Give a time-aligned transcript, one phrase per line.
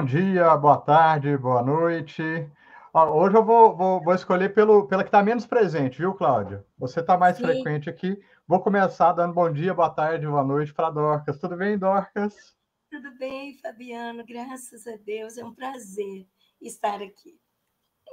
[0.00, 2.22] Bom dia, boa tarde, boa noite.
[2.94, 6.64] Hoje eu vou, vou, vou escolher pelo, pela que está menos presente, viu, Cláudia?
[6.78, 7.42] Você está mais Sim.
[7.42, 8.18] frequente aqui.
[8.48, 11.38] Vou começar dando bom dia, boa tarde, boa noite para Dorcas.
[11.38, 12.56] Tudo bem, Dorcas?
[12.90, 14.24] Tudo bem, Fabiano.
[14.26, 15.36] Graças a Deus.
[15.36, 16.26] É um prazer
[16.62, 17.38] estar aqui.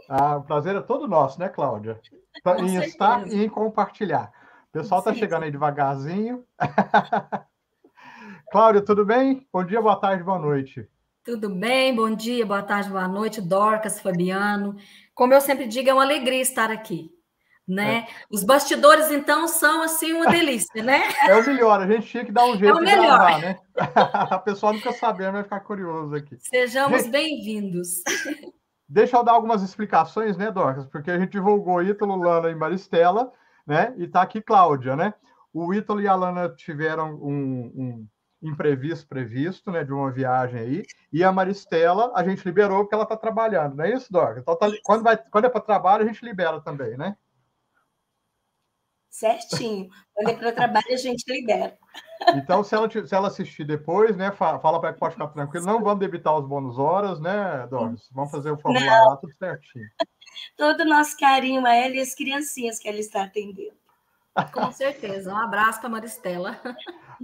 [0.10, 2.02] Ah, o prazer é todo nosso, né, Cláudia?
[2.44, 2.86] Com em certeza.
[2.86, 4.34] estar e em compartilhar.
[4.68, 6.46] O pessoal está chegando aí devagarzinho.
[8.52, 9.48] Cláudia, tudo bem?
[9.54, 10.86] Bom dia, boa tarde, boa noite.
[11.28, 11.94] Tudo bem?
[11.94, 14.78] Bom dia, boa tarde, boa noite, Dorcas, Fabiano.
[15.14, 17.12] Como eu sempre digo, é uma alegria estar aqui.
[17.68, 17.98] Né?
[17.98, 18.08] É.
[18.32, 21.02] Os bastidores, então, são assim uma delícia, né?
[21.28, 23.60] É o melhor, a gente tinha que dar um é jeito é de gravar, né?
[23.76, 26.38] a pessoa nunca sabendo vai ficar curioso aqui.
[26.40, 28.04] Sejamos bem-vindos.
[28.88, 30.86] Deixa eu dar algumas explicações, né, Dorcas?
[30.86, 33.34] Porque a gente divulgou Ítalo, Lana e Maristela,
[33.68, 33.94] né?
[33.98, 35.14] E tá aqui Cláudia, né?
[35.54, 38.08] O Ítalo e a Lana tiveram um, um
[38.48, 43.04] imprevisto previsto, né, de uma viagem aí, e a Maristela a gente liberou porque ela
[43.04, 44.40] está trabalhando, não é isso, Dorcas?
[44.40, 47.16] Então, tá, quando, vai, quando é para trabalho, a gente libera também, né?
[49.10, 49.90] Certinho.
[50.14, 51.76] Quando é para trabalho, a gente libera.
[52.36, 55.66] Então, se ela, se ela assistir depois, né, fala para que pode ficar tranquilo.
[55.66, 58.08] Não vamos debitar os bônus horas, né, Doris?
[58.12, 59.88] Vamos fazer o formulário lá tudo certinho.
[60.56, 63.76] Todo o nosso carinho a ela e as criancinhas que ela está atendendo.
[64.54, 65.34] Com certeza.
[65.34, 66.62] Um abraço para Maristela.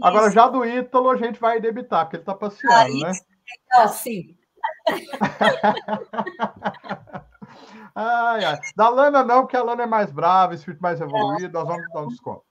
[0.02, 3.11] Agora, já do Ítalo, a gente vai debitar, porque ele está passeando, ah, né?
[3.75, 4.36] É sim.
[7.95, 8.59] ai, ai.
[8.75, 12.02] Da Lana não, porque a Lana é mais brava, espírito mais evoluído, nós vamos dar
[12.02, 12.44] um desconto.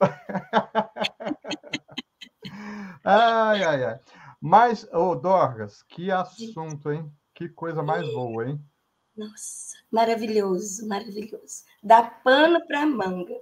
[3.04, 4.00] ai, ai, ai.
[4.40, 7.08] Mas, ô, oh, Dorgas, que assunto, hein?
[7.34, 8.60] Que coisa mais boa, hein?
[9.16, 11.64] Nossa, maravilhoso, maravilhoso.
[11.82, 13.34] Dá pano para manga.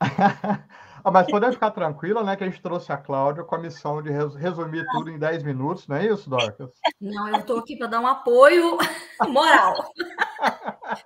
[1.04, 2.36] ah, mas podemos ficar tranquila, né?
[2.36, 5.86] Que a gente trouxe a Cláudia com a missão de resumir tudo em 10 minutos,
[5.86, 6.70] não é isso, Dorcas?
[7.00, 8.76] Não, eu estou aqui para dar um apoio
[9.28, 9.74] moral.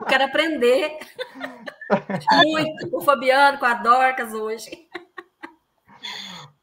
[0.01, 0.99] Eu quero aprender
[2.45, 4.71] muito com o Fabiano, com a Dorcas hoje.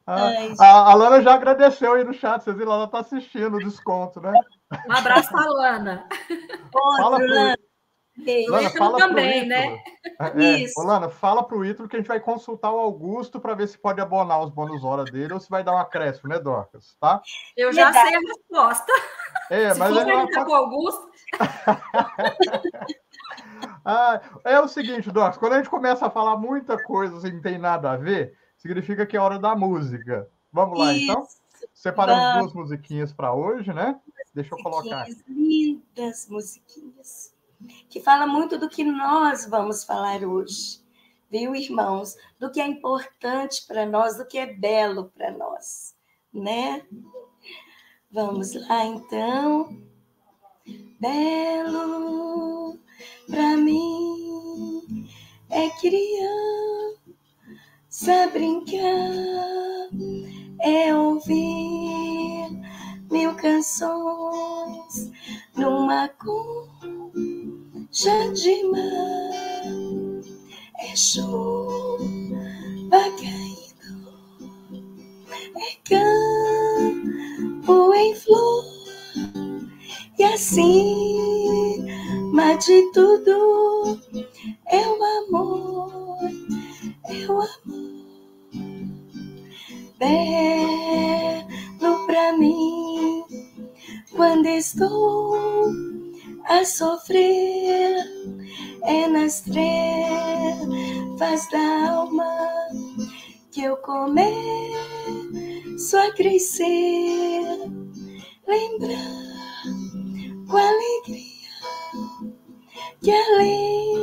[0.08, 3.60] Ah, a, a Lana já agradeceu aí no chat, vocês viram, ela está assistindo o
[3.60, 4.34] desconto, né?
[4.88, 6.10] Um abraço para a Lana.
[6.98, 7.20] Fala
[8.24, 8.52] pro...
[8.52, 9.82] Lana, fala também, né?
[10.20, 10.82] É, é, Isso.
[10.82, 13.78] Lana, fala para o Ítalo que a gente vai consultar o Augusto para ver se
[13.78, 16.96] pode abonar os bônus horas dele ou se vai dar um acréscimo, né, Dorcas?
[17.00, 17.22] Tá?
[17.56, 18.92] Eu já sei a resposta.
[19.50, 21.10] É, se mas for ele tá com o Augusto.
[23.86, 27.42] ah, é o seguinte, Dorcas, quando a gente começa a falar muita coisa assim, não
[27.42, 30.28] tem nada a ver, significa que é hora da música.
[30.52, 31.04] Vamos lá, Isso.
[31.04, 31.28] então?
[31.74, 32.54] Separamos Vamos.
[32.54, 34.00] duas musiquinhas para hoje, né?
[34.34, 35.18] Deixa eu colocar aqui.
[35.28, 37.34] Lindas musiquinhas.
[37.90, 40.80] Que fala muito do que nós vamos falar hoje.
[41.30, 42.16] Viu, irmãos?
[42.40, 45.96] Do que é importante para nós, do que é belo para nós,
[46.34, 46.86] né?
[48.12, 49.78] Vamos lá, então.
[51.00, 52.80] Belo
[53.30, 55.08] para mim
[55.50, 56.10] é criança
[58.34, 59.90] brincar,
[60.62, 62.50] é ouvir
[63.10, 65.12] mil canções
[65.56, 66.99] numa concha
[68.72, 69.20] mar.
[70.82, 72.00] É chuva
[73.18, 74.08] caindo,
[75.58, 78.64] é campo em flor,
[80.18, 80.88] e acima
[82.58, 84.00] de tudo
[84.68, 86.18] é o amor,
[87.06, 87.50] é o amor.
[90.00, 93.26] Belo pra mim
[94.16, 95.68] quando estou
[96.50, 97.96] a sofrer
[98.84, 99.70] é nas trevas
[101.52, 102.26] da alma
[103.52, 104.28] que eu começo
[105.96, 107.44] a crescer,
[108.48, 109.64] lembrar
[110.50, 111.30] com alegria
[113.02, 113.96] que além,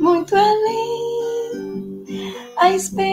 [0.00, 2.04] muito além,
[2.58, 3.06] a espera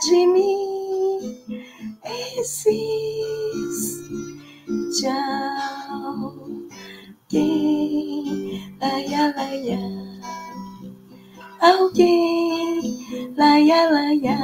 [0.00, 1.36] de mim
[2.38, 3.15] esses
[11.66, 14.38] alguém, laia, laia,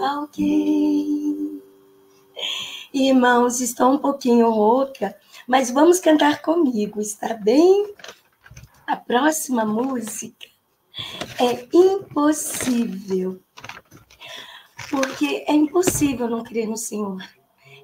[0.00, 1.62] alguém.
[2.92, 5.16] Irmãos, estou um pouquinho rouca,
[5.46, 7.94] mas vamos cantar comigo, está bem?
[8.86, 10.46] A próxima música
[11.40, 13.40] é impossível,
[14.90, 17.22] porque é impossível não crer no Senhor.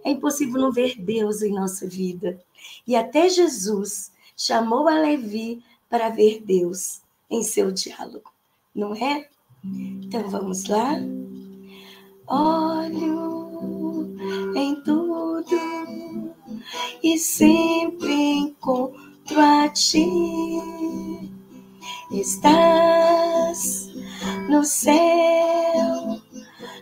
[0.04, 2.42] É impossível não ver Deus em nossa vida.
[2.86, 8.30] E até Jesus chamou a Levi para ver Deus em seu diálogo,
[8.74, 9.26] não é?
[9.64, 10.96] Então vamos lá.
[12.26, 14.14] Olho
[14.54, 15.58] em tudo
[17.02, 20.18] e sempre encontro a ti.
[22.12, 23.88] Estás
[24.50, 26.20] no céu,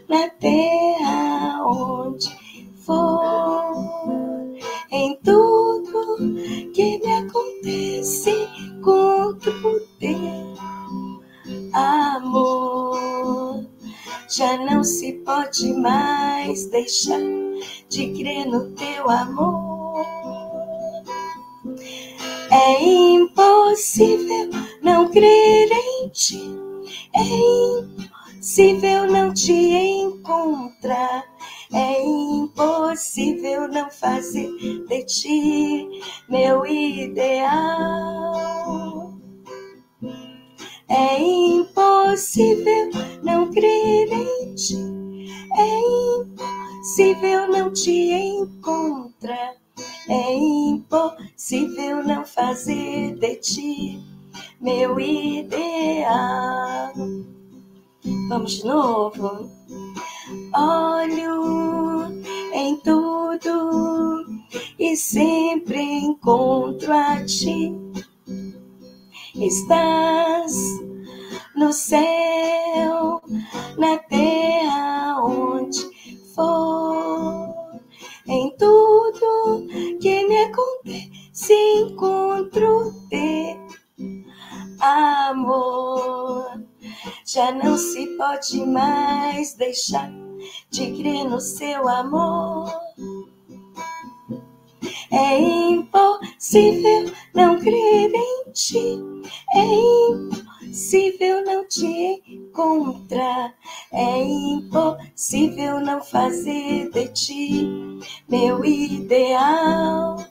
[0.08, 2.29] na terra onde
[2.85, 4.56] for,
[4.91, 6.17] em tudo
[6.75, 8.49] que me acontece,
[8.81, 10.56] encontro teu
[11.75, 13.67] amor.
[14.29, 17.21] Já não se pode mais deixar
[17.88, 20.06] de crer no teu amor.
[22.50, 24.49] É impossível
[24.83, 26.43] não crer em ti.
[27.15, 27.23] É
[28.33, 29.53] impossível não te
[58.31, 59.50] Vamos de novo.
[60.55, 62.23] Olho
[62.53, 64.25] em tudo
[64.79, 67.75] e sempre encontro a ti.
[69.35, 70.53] Estás
[71.56, 73.21] no céu,
[73.77, 75.91] na terra, onde
[76.33, 77.53] for.
[78.29, 79.67] Em tudo
[80.00, 83.59] que me acontece, encontro teu
[84.79, 86.69] amor.
[87.25, 90.11] Já não se pode mais deixar
[90.70, 92.70] de crer no seu amor.
[95.11, 98.99] É impossível não crer em ti.
[99.55, 103.55] É impossível não te encontrar.
[103.93, 107.69] É impossível não fazer de ti
[108.29, 110.25] meu ideal.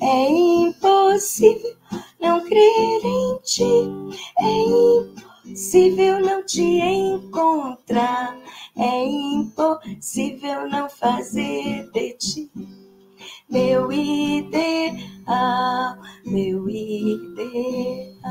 [0.00, 1.76] É impossível
[2.24, 3.64] não crer em ti.
[4.40, 8.36] É impossível não te encontrar.
[8.76, 12.50] É impossível não fazer de ti
[13.48, 14.64] meu ideal,
[16.26, 18.24] meu ideal.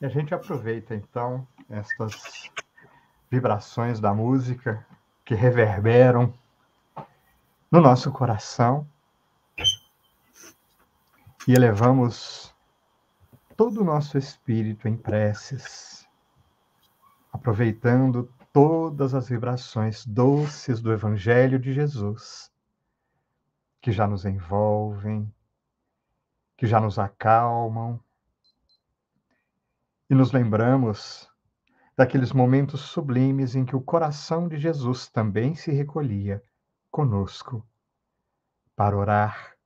[0.00, 2.50] E a gente aproveita então estas
[3.30, 4.86] vibrações da música
[5.24, 6.32] que reverberam
[7.70, 8.84] no nosso coração
[11.46, 12.52] e elevamos
[13.56, 16.04] todo o nosso espírito em preces,
[17.32, 22.50] aproveitando todas as vibrações doces do Evangelho de Jesus,
[23.80, 25.32] que já nos envolvem,
[26.56, 28.00] que já nos acalmam,
[30.08, 31.30] e nos lembramos
[31.96, 36.42] daqueles momentos sublimes em que o coração de Jesus também se recolhia
[36.90, 37.66] conosco
[38.74, 39.56] para orar.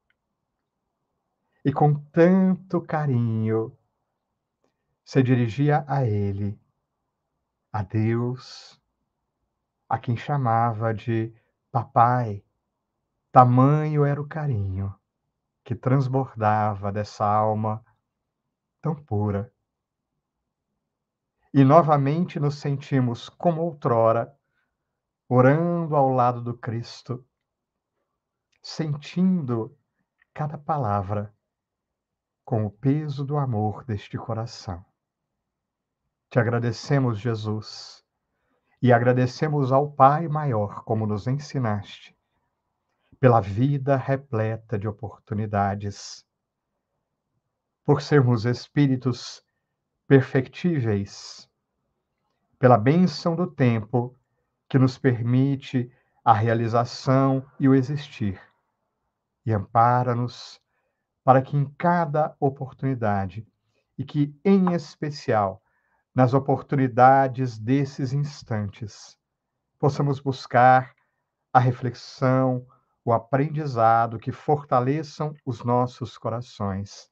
[1.65, 3.77] E com tanto carinho
[5.05, 6.61] se dirigia a Ele,
[7.73, 8.81] a Deus,
[9.89, 11.35] a quem chamava de
[11.73, 12.45] Papai.
[13.33, 14.95] Tamanho era o carinho
[15.65, 17.85] que transbordava dessa alma
[18.81, 19.55] tão pura
[21.55, 24.37] e novamente nos sentimos como outrora,
[25.29, 27.25] orando ao lado do Cristo,
[28.63, 29.77] sentindo
[30.33, 31.35] cada palavra
[32.45, 34.85] com o peso do amor deste coração.
[36.29, 38.05] Te agradecemos, Jesus,
[38.83, 42.15] e agradecemos ao Pai maior, como nos ensinaste,
[43.19, 46.27] pela vida repleta de oportunidades,
[47.83, 49.43] por sermos espíritos
[50.07, 51.49] perfectíveis,
[52.59, 54.15] pela bênção do tempo
[54.75, 55.89] que nos permite
[56.25, 58.43] a realização e o existir,
[59.47, 60.61] e ampara-nos
[61.23, 63.47] para que em cada oportunidade,
[63.97, 65.63] e que em especial
[66.13, 69.17] nas oportunidades desses instantes,
[69.79, 70.93] possamos buscar
[71.53, 72.67] a reflexão,
[73.05, 77.09] o aprendizado que fortaleçam os nossos corações.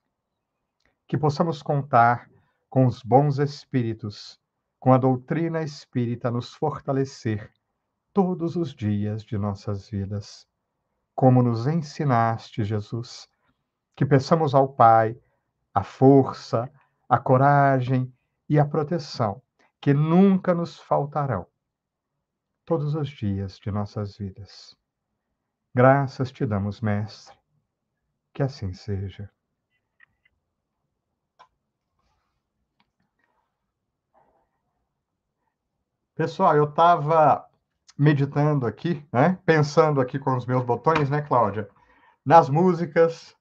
[1.07, 2.29] Que possamos contar
[2.69, 4.42] com os bons espíritos,
[4.83, 7.53] com a doutrina espírita nos fortalecer
[8.13, 10.45] todos os dias de nossas vidas.
[11.15, 13.29] Como nos ensinaste, Jesus,
[13.95, 15.17] que peçamos ao Pai
[15.73, 16.69] a força,
[17.09, 18.13] a coragem
[18.49, 19.41] e a proteção
[19.81, 21.47] que nunca nos faltarão
[22.65, 24.77] todos os dias de nossas vidas.
[25.73, 27.39] Graças te damos, Mestre,
[28.35, 29.31] que assim seja.
[36.23, 37.45] Pessoal, eu estava
[37.99, 39.37] meditando aqui, né?
[39.45, 41.69] Pensando aqui com os meus botões, né, Cláudia?
[42.25, 43.35] Nas músicas,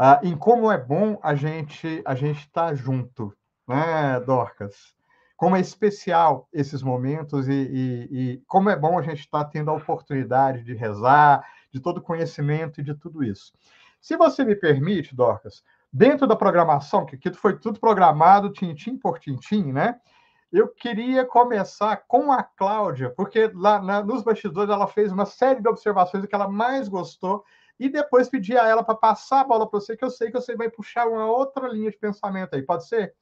[0.00, 3.32] uh, em como é bom a gente a gente estar tá junto,
[3.68, 4.96] né, Dorcas?
[5.36, 9.50] Como é especial esses momentos e, e, e como é bom a gente estar tá
[9.50, 13.52] tendo a oportunidade de rezar, de todo conhecimento e de tudo isso.
[14.00, 19.20] Se você me permite, Dorcas, dentro da programação, que aqui foi tudo programado, tintim por
[19.20, 20.00] tintim, né?
[20.50, 25.60] Eu queria começar com a Cláudia, porque lá na, nos bastidores ela fez uma série
[25.60, 27.44] de observações que ela mais gostou,
[27.78, 30.40] e depois pedir a ela para passar a bola para você, que eu sei que
[30.40, 33.14] você vai puxar uma outra linha de pensamento aí, pode ser?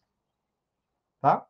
[1.20, 1.46] Tá?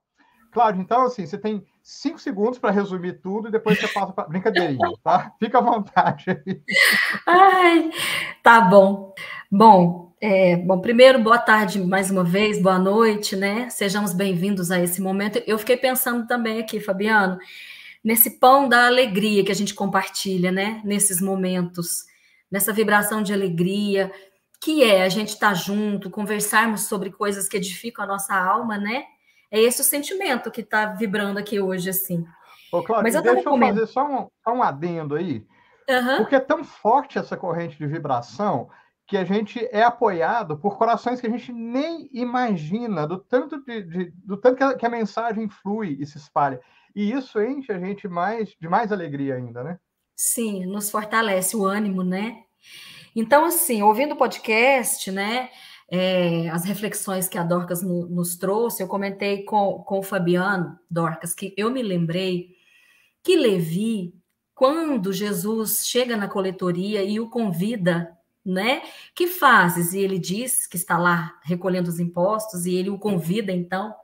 [0.51, 4.27] Cláudia, então, assim, você tem cinco segundos para resumir tudo e depois você passa para.
[4.29, 5.33] Brincadeirinha, tá?
[5.39, 6.63] Fica à vontade aí.
[7.27, 7.91] Ai,
[8.43, 9.15] tá bom.
[9.51, 13.69] Bom, é, bom, primeiro, boa tarde mais uma vez, boa noite, né?
[13.69, 15.43] Sejamos bem-vindos a esse momento.
[15.47, 17.39] Eu fiquei pensando também aqui, Fabiano,
[18.03, 20.81] nesse pão da alegria que a gente compartilha, né?
[20.85, 22.07] Nesses momentos,
[22.51, 24.11] nessa vibração de alegria,
[24.59, 28.79] que é a gente estar tá junto, conversarmos sobre coisas que edificam a nossa alma,
[28.79, 29.05] né?
[29.51, 32.25] É esse o sentimento que está vibrando aqui hoje, assim.
[32.73, 35.45] Ô, Cláudio, Mas eu deixa eu fazer só um, só um adendo aí.
[35.89, 36.17] Uhum.
[36.17, 38.71] Porque é tão forte essa corrente de vibração
[39.07, 43.83] que a gente é apoiado por corações que a gente nem imagina, do tanto, de,
[43.83, 46.61] de do tanto que, a, que a mensagem flui e se espalha.
[46.95, 49.79] E isso enche a gente mais de mais alegria ainda, né?
[50.17, 52.43] Sim, nos fortalece o ânimo, né?
[53.15, 55.51] Então, assim, ouvindo o podcast, né?
[55.89, 60.77] É, as reflexões que a Dorcas no, nos trouxe, eu comentei com, com o Fabiano,
[60.91, 62.57] Dorcas, que eu me lembrei
[63.23, 64.15] que Levi,
[64.55, 68.16] quando Jesus chega na coletoria e o convida
[68.47, 68.83] né?
[69.15, 69.93] Que fazes?
[69.93, 73.95] E ele diz que está lá recolhendo os impostos e ele o convida então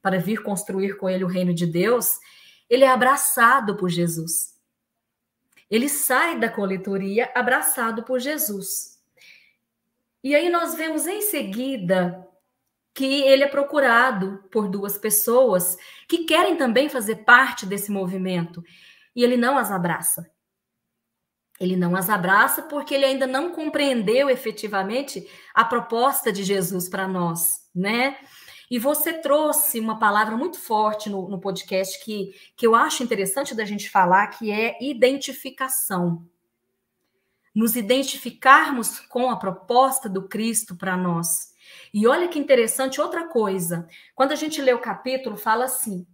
[0.00, 2.18] para vir construir com ele o reino de Deus.
[2.68, 4.58] Ele é abraçado por Jesus.
[5.70, 8.98] Ele sai da coletoria abraçado por Jesus.
[10.24, 12.26] E aí nós vemos em seguida
[12.94, 15.76] que ele é procurado por duas pessoas
[16.08, 18.64] que querem também fazer parte desse movimento
[19.14, 20.30] e ele não as abraça.
[21.60, 27.06] Ele não as abraça porque ele ainda não compreendeu efetivamente a proposta de Jesus para
[27.06, 28.16] nós, né?
[28.70, 33.54] E você trouxe uma palavra muito forte no, no, podcast que, que eu acho interessante
[33.54, 36.24] da gente falar, que é identificação.
[37.54, 41.52] Nos identificarmos com a proposta do Cristo para nós.
[41.92, 43.86] E olha que interessante outra coisa.
[44.14, 46.06] Quando a gente lê o capítulo, fala assim: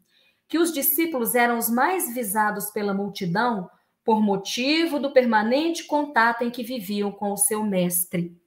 [0.49, 3.71] que os discípulos eram os mais visados pela multidão
[4.07, 8.41] por motivo do permanente contato em que viviam com o seu mestre.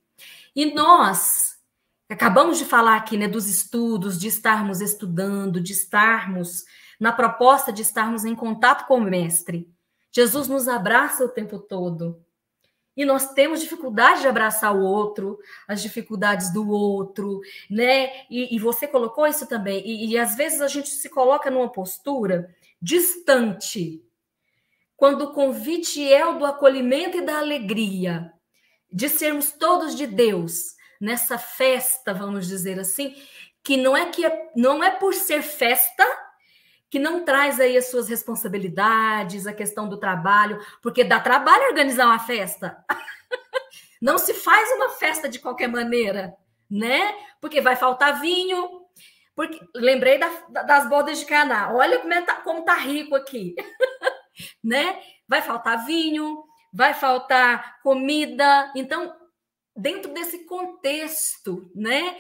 [0.55, 1.59] E nós
[2.09, 6.63] acabamos de falar aqui, né, dos estudos, de estarmos estudando, de estarmos
[6.99, 9.69] na proposta de estarmos em contato com o mestre.
[10.11, 12.23] Jesus nos abraça o tempo todo.
[12.95, 17.39] E nós temos dificuldade de abraçar o outro, as dificuldades do outro,
[17.69, 18.25] né?
[18.29, 19.81] E, e você colocou isso também.
[19.85, 24.03] E, e às vezes a gente se coloca numa postura distante
[24.99, 28.33] quando o convite é o do acolhimento e da alegria,
[28.91, 33.15] de sermos todos de Deus nessa festa, vamos dizer assim,
[33.63, 36.05] que não é que é, não é por ser festa
[36.89, 42.05] que não traz aí as suas responsabilidades, a questão do trabalho, porque dá trabalho organizar
[42.05, 42.83] uma festa.
[44.01, 46.35] não se faz uma festa de qualquer maneira,
[46.69, 47.15] né?
[47.39, 48.81] Porque vai faltar vinho.
[49.33, 51.71] Porque lembrei da, das bodas de Caná.
[51.71, 53.55] Olha como, é, tá, como tá rico aqui.
[54.63, 55.01] né?
[55.27, 56.43] Vai faltar vinho,
[56.74, 58.72] vai faltar comida.
[58.75, 59.15] Então,
[59.75, 62.17] dentro desse contexto, né?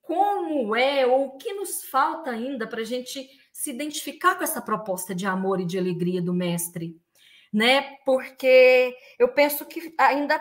[0.00, 4.60] Como é ou o que nos falta ainda para a gente se identificar com essa
[4.60, 6.96] proposta de amor e de alegria do mestre,
[7.52, 7.96] né?
[8.04, 10.40] Porque eu penso que ainda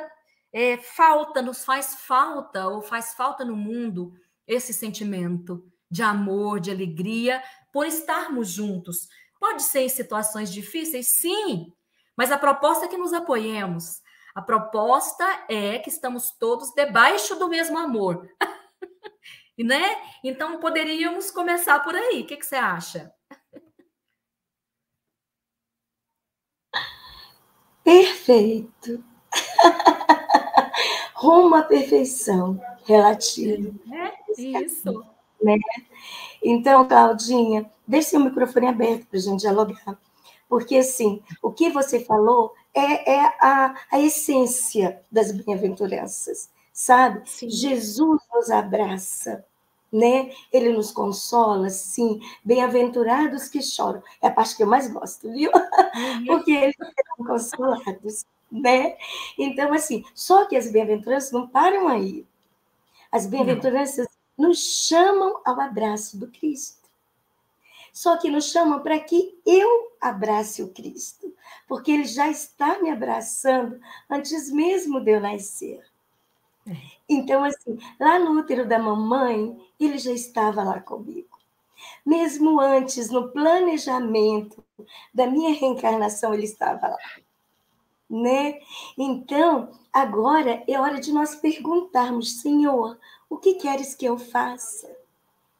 [0.52, 4.14] é, falta, nos faz falta ou faz falta no mundo
[4.48, 9.08] esse sentimento de amor, de alegria, por estarmos juntos,
[9.42, 11.16] Pode ser em situações difíceis?
[11.16, 11.74] Sim,
[12.16, 14.00] mas a proposta é que nos apoiemos.
[14.36, 18.30] A proposta é que estamos todos debaixo do mesmo amor.
[19.58, 19.98] né?
[20.24, 22.22] Então poderíamos começar por aí.
[22.22, 23.12] O que, que você acha?
[27.84, 29.04] Perfeito.
[31.16, 33.72] Rumo à perfeição relativa.
[33.92, 35.04] É isso.
[35.44, 35.58] Né?
[36.44, 39.98] Então, Claudinha, deixe o microfone aberto para a gente dialogar.
[40.50, 47.24] Porque, assim, o que você falou é, é a, a essência das bem-aventuranças, sabe?
[47.26, 47.50] Sim.
[47.50, 49.46] Jesus nos abraça.
[49.92, 50.32] né?
[50.54, 52.22] Ele nos consola, sim.
[52.46, 54.02] Bem-aventurados que choram.
[54.22, 55.52] É a parte que eu mais gosto, viu?
[55.96, 56.26] Uhum.
[56.28, 58.96] Porque eles serão consolados, né?
[59.38, 62.26] Então, assim, só que as bem-aventuranças não param aí.
[63.12, 64.08] As bem-aventuranças
[64.42, 66.90] nos chamam ao abraço do Cristo.
[67.94, 71.34] Só que nos chamam para que eu abrace o Cristo,
[71.68, 73.80] porque ele já está me abraçando
[74.10, 75.82] antes mesmo de eu nascer.
[76.68, 76.76] É.
[77.08, 81.38] Então, assim, lá no útero da mamãe, ele já estava lá comigo.
[82.06, 84.64] Mesmo antes, no planejamento
[85.14, 86.98] da minha reencarnação, ele estava lá.
[88.10, 88.60] Né?
[88.98, 92.98] Então, agora é hora de nós perguntarmos, Senhor,
[93.32, 94.94] o que queres que eu faça?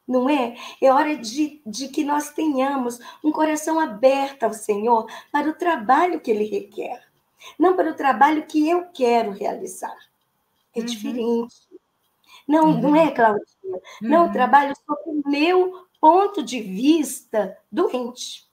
[0.06, 0.54] Não é?
[0.78, 6.20] É hora de, de que nós tenhamos um coração aberto ao Senhor para o trabalho
[6.20, 7.02] que Ele requer,
[7.58, 9.96] não para o trabalho que eu quero realizar.
[10.76, 10.84] É uhum.
[10.84, 11.56] diferente.
[12.46, 12.80] Não, uhum.
[12.82, 13.46] não é, Claudinha?
[13.64, 13.80] Uhum.
[14.02, 18.46] Não, trabalho sob o meu ponto de vista doente,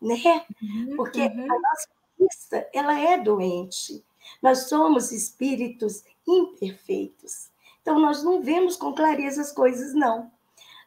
[0.00, 0.46] né?
[0.62, 0.96] Uhum.
[0.96, 1.46] Porque a uhum.
[1.46, 4.04] nossa vista, ela é doente.
[4.40, 7.49] Nós somos espíritos imperfeitos.
[7.90, 10.30] Então, nós não vemos com clareza as coisas, não.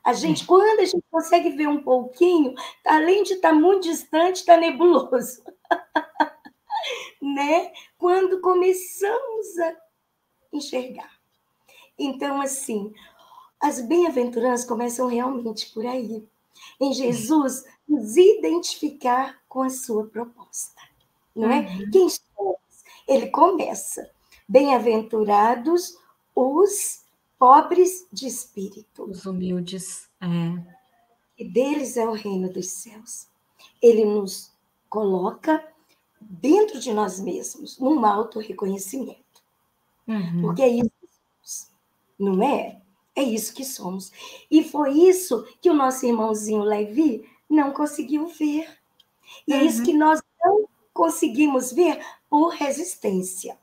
[0.02, 2.56] A gente, quando a gente consegue ver um pouquinho,
[2.86, 5.44] além de estar tá muito distante, está nebuloso.
[7.22, 7.74] né?
[7.98, 9.76] Quando começamos a
[10.54, 11.12] enxergar.
[12.00, 12.94] Então, assim,
[13.60, 16.26] as bem-aventuranças começam realmente por aí.
[16.80, 20.82] Em Jesus, nos identificar com a sua proposta.
[21.36, 21.60] Não é?
[21.60, 21.92] Uhum.
[21.92, 22.58] Quem somos?
[23.06, 24.10] Ele começa.
[24.48, 26.02] Bem-aventurados
[26.36, 27.04] os
[27.38, 29.04] pobres de espírito.
[29.04, 30.10] Os humildes.
[30.22, 30.74] É.
[31.38, 33.28] E deles é o reino dos céus.
[33.82, 34.52] Ele nos
[34.90, 35.66] coloca
[36.22, 39.24] dentro de nós mesmos, num auto-reconhecimento.
[40.08, 40.42] Uhum.
[40.42, 41.08] Porque é isso que
[41.42, 41.72] somos,
[42.20, 42.82] não é?
[43.16, 44.12] É isso que somos.
[44.50, 48.68] E foi isso que o nosso irmãozinho Levi não conseguiu ver.
[49.48, 49.60] E uhum.
[49.60, 49.86] é isso uhum.
[49.86, 53.58] que nós não conseguimos ver por resistência.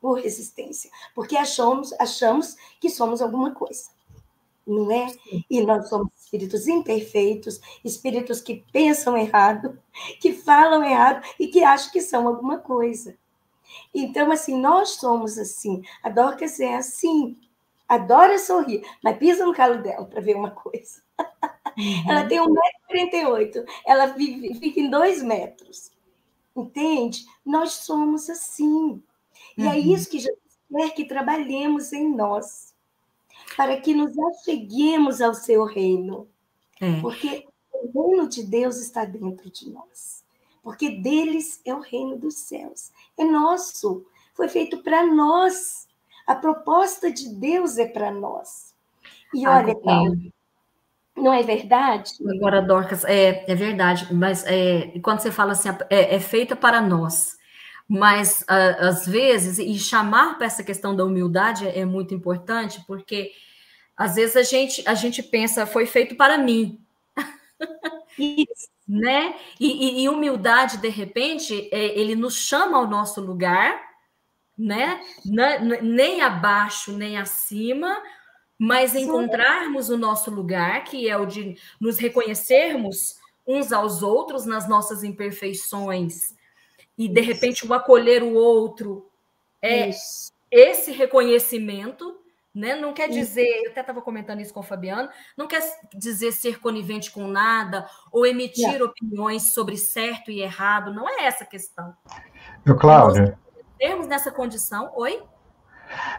[0.00, 0.90] Por resistência.
[1.14, 3.90] Porque achamos, achamos que somos alguma coisa.
[4.66, 5.08] Não é?
[5.48, 9.78] E nós somos espíritos imperfeitos, espíritos que pensam errado,
[10.20, 13.16] que falam errado e que acham que são alguma coisa.
[13.94, 15.82] Então, assim, nós somos assim.
[16.02, 17.36] A Dorcas é assim.
[17.88, 21.02] Adora sorrir, mas pisa no calo dela para ver uma coisa.
[21.76, 22.08] Uhum.
[22.08, 25.90] Ela tem 1,48m, ela vive, fica em 2 metros.
[26.54, 27.24] Entende?
[27.44, 29.02] Nós somos assim.
[29.56, 29.72] E é uhum.
[29.72, 30.38] é isso que Jesus
[30.70, 32.74] quer que trabalhemos em nós,
[33.56, 36.28] para que nos acheguemos ao seu reino.
[36.80, 37.00] É.
[37.00, 40.24] Porque o reino de Deus está dentro de nós.
[40.62, 45.88] Porque deles é o reino dos céus é nosso, foi feito para nós.
[46.26, 48.74] A proposta de Deus é para nós.
[49.34, 50.16] E olha, Paulo,
[51.16, 52.12] não é verdade?
[52.36, 56.80] Agora, Dorcas, é, é verdade, mas é, quando você fala assim, é, é feita para
[56.80, 57.36] nós,
[57.90, 63.32] mas a, às vezes, e chamar para essa questão da humildade é muito importante, porque
[63.96, 66.80] às vezes a gente, a gente pensa, foi feito para mim.
[68.16, 69.34] Isso né?
[69.58, 73.80] E, e, e, humildade, de repente, é, ele nos chama ao nosso lugar,
[74.56, 75.00] né?
[75.82, 78.00] nem abaixo, nem acima,
[78.58, 84.68] mas encontrarmos o nosso lugar, que é o de nos reconhecermos uns aos outros nas
[84.68, 86.34] nossas imperfeições,
[87.00, 89.10] e de repente o acolher o outro
[89.62, 90.30] é Isso.
[90.50, 92.20] esse reconhecimento
[92.52, 92.74] né?
[92.74, 95.62] Não quer dizer, eu até estava comentando isso com o Fabiano, não quer
[95.94, 101.44] dizer ser conivente com nada ou emitir opiniões sobre certo e errado, não é essa
[101.44, 101.94] a questão.
[102.66, 103.38] Eu, Cláudia.
[103.78, 105.22] Termos nessa condição, oi?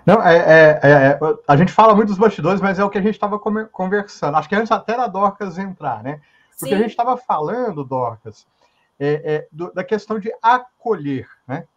[0.06, 2.98] Não, é, é, é, é, a gente fala muito dos bastidores, mas é o que
[2.98, 4.38] a gente estava conversando.
[4.38, 6.22] Acho que antes até da Dorcas entrar, né?
[6.58, 6.76] Porque Sim.
[6.76, 8.48] a gente estava falando, Dorcas,
[9.04, 11.68] é, é, do, da questão de acolher, né?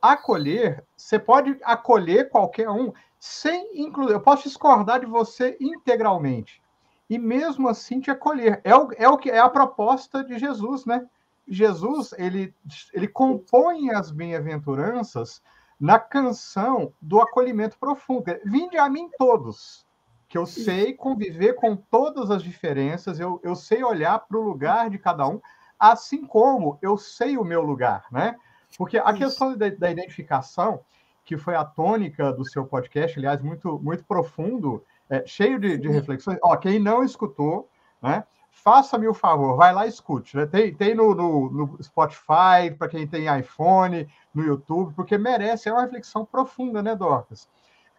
[0.00, 4.10] Acolher, você pode acolher qualquer um sem incluir.
[4.10, 6.60] Eu posso discordar de você integralmente
[7.08, 8.60] e mesmo assim te acolher.
[8.64, 11.06] É o, é o que é a proposta de Jesus, né?
[11.46, 12.52] Jesus ele,
[12.92, 15.40] ele compõe as bem-aventuranças
[15.78, 18.24] na canção do acolhimento profundo.
[18.44, 19.86] Vinde a mim todos,
[20.28, 24.90] que eu sei conviver com todas as diferenças, eu, eu sei olhar para o lugar
[24.90, 25.40] de cada um,
[25.82, 28.36] assim como eu sei o meu lugar, né?
[28.78, 30.80] Porque a questão da, da identificação,
[31.24, 35.88] que foi a tônica do seu podcast, aliás, muito, muito profundo, é, cheio de, de,
[35.88, 36.38] reflexões.
[36.40, 37.68] Ó, quem não escutou,
[38.00, 38.24] né?
[38.52, 40.36] Faça-me o favor, vai lá e escute.
[40.36, 40.46] Né?
[40.46, 45.72] Tem, tem no, no, no Spotify, para quem tem iPhone, no YouTube, porque merece, é
[45.72, 47.48] uma reflexão profunda, né, Dorcas?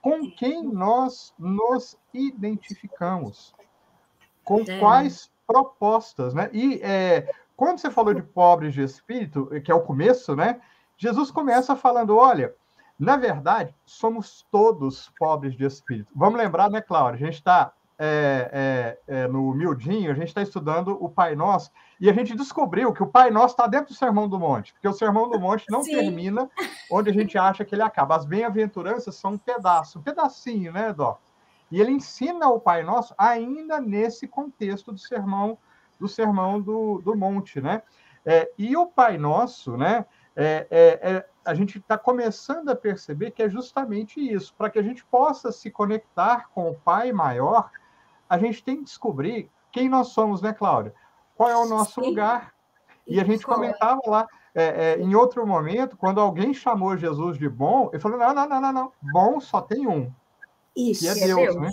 [0.02, 3.54] Com quem nós nos identificamos.
[4.43, 4.80] Com é.
[4.80, 6.50] quais propostas, né?
[6.54, 10.60] E é, quando você falou de pobres de espírito, que é o começo, né?
[10.98, 12.54] Jesus começa falando: olha,
[12.98, 16.12] na verdade, somos todos pobres de espírito.
[16.16, 17.16] Vamos lembrar, né, Cláudia?
[17.16, 21.72] A gente está é, é, é, no Mildinho, a gente está estudando o Pai Nosso,
[22.00, 24.88] e a gente descobriu que o Pai Nosso está dentro do Sermão do Monte, porque
[24.88, 25.92] o Sermão do Monte não Sim.
[25.92, 26.50] termina
[26.92, 28.16] onde a gente acha que ele acaba.
[28.16, 31.20] As bem-aventuranças são um pedaço, um pedacinho, né, Dó?
[31.72, 35.58] E ele ensina o Pai Nosso ainda nesse contexto do sermão
[36.00, 37.82] do sermão do, do monte, né?
[38.26, 40.06] É, e o Pai Nosso, né?
[40.36, 44.80] É, é, é a gente está começando a perceber que é justamente isso, para que
[44.80, 47.70] a gente possa se conectar com o Pai maior,
[48.30, 50.94] a gente tem que descobrir quem nós somos, né, Cláudia?
[51.36, 52.10] Qual é o nosso Sim.
[52.10, 52.54] lugar?
[53.06, 57.50] E a gente comentava lá, é, é, em outro momento, quando alguém chamou Jesus de
[57.50, 58.92] bom, ele falou: não, não, não, não, não.
[59.02, 60.12] bom só tem um.
[60.76, 61.70] Isso, que é, é Deus, Deus, né?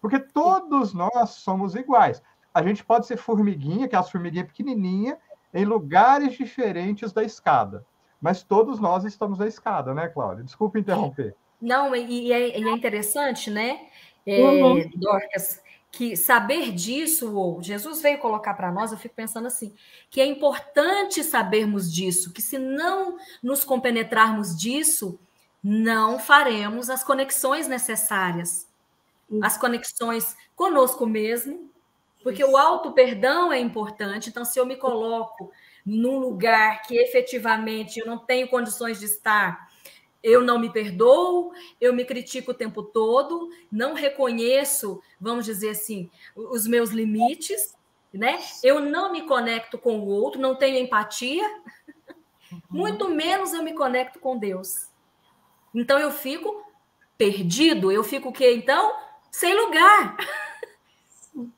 [0.00, 2.22] Porque todos nós somos iguais.
[2.54, 5.18] A gente pode ser formiguinha, que é as formiguinhas pequenininha,
[5.52, 7.84] em lugares diferentes da escada.
[8.20, 10.44] Mas todos nós estamos na escada, né, Cláudia?
[10.44, 11.34] Desculpe interromper.
[11.60, 13.80] Não, e é, e é interessante, né,
[14.26, 14.90] é, uhum.
[14.94, 19.72] Dorcas, que saber disso, ou Jesus veio colocar para nós, eu fico pensando assim,
[20.10, 25.18] que é importante sabermos disso, que se não nos compenetrarmos disso,
[25.62, 28.66] não faremos as conexões necessárias,
[29.42, 31.70] as conexões conosco mesmo,
[32.24, 32.50] porque Isso.
[32.50, 34.30] o auto perdão é importante.
[34.30, 35.52] Então, se eu me coloco
[35.84, 39.68] num lugar que efetivamente eu não tenho condições de estar,
[40.22, 46.10] eu não me perdoo, eu me critico o tempo todo, não reconheço, vamos dizer assim,
[46.34, 47.76] os meus limites,
[48.10, 48.38] né?
[48.62, 51.46] Eu não me conecto com o outro, não tenho empatia,
[52.50, 52.60] uhum.
[52.70, 54.88] muito menos eu me conecto com Deus.
[55.74, 56.64] Então eu fico
[57.18, 58.54] perdido, eu fico o quê?
[58.54, 58.96] Então,
[59.30, 60.16] sem lugar.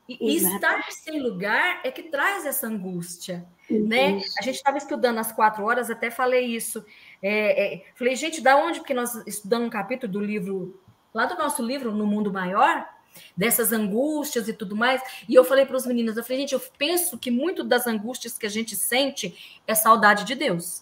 [0.09, 4.19] E estar sem lugar é que traz essa angústia, né?
[4.39, 6.83] A gente estava estudando às quatro horas, até falei isso.
[7.21, 8.79] É, é, falei, gente, da onde?
[8.79, 10.81] Porque nós estudamos um capítulo do livro,
[11.13, 12.87] lá do nosso livro, No Mundo Maior,
[13.35, 15.01] dessas angústias e tudo mais.
[15.29, 18.35] E eu falei para os meninos, eu falei, gente, eu penso que muito das angústias
[18.35, 20.81] que a gente sente é saudade de Deus.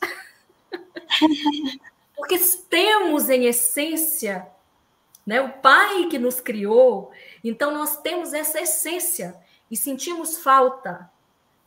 [2.16, 4.48] Porque temos em essência
[5.26, 5.42] né?
[5.42, 7.12] O Pai que nos criou.
[7.44, 9.36] Então nós temos essa essência
[9.70, 11.10] e sentimos falta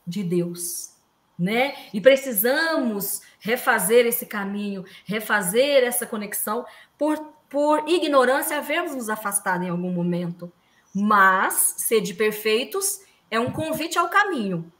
[0.06, 0.94] de Deus,
[1.38, 1.74] né?
[1.92, 6.64] E precisamos refazer esse caminho, refazer essa conexão
[6.96, 10.52] por por ignorância havermos nos afastado em algum momento.
[10.94, 14.70] Mas sede perfeitos é um convite ao caminho.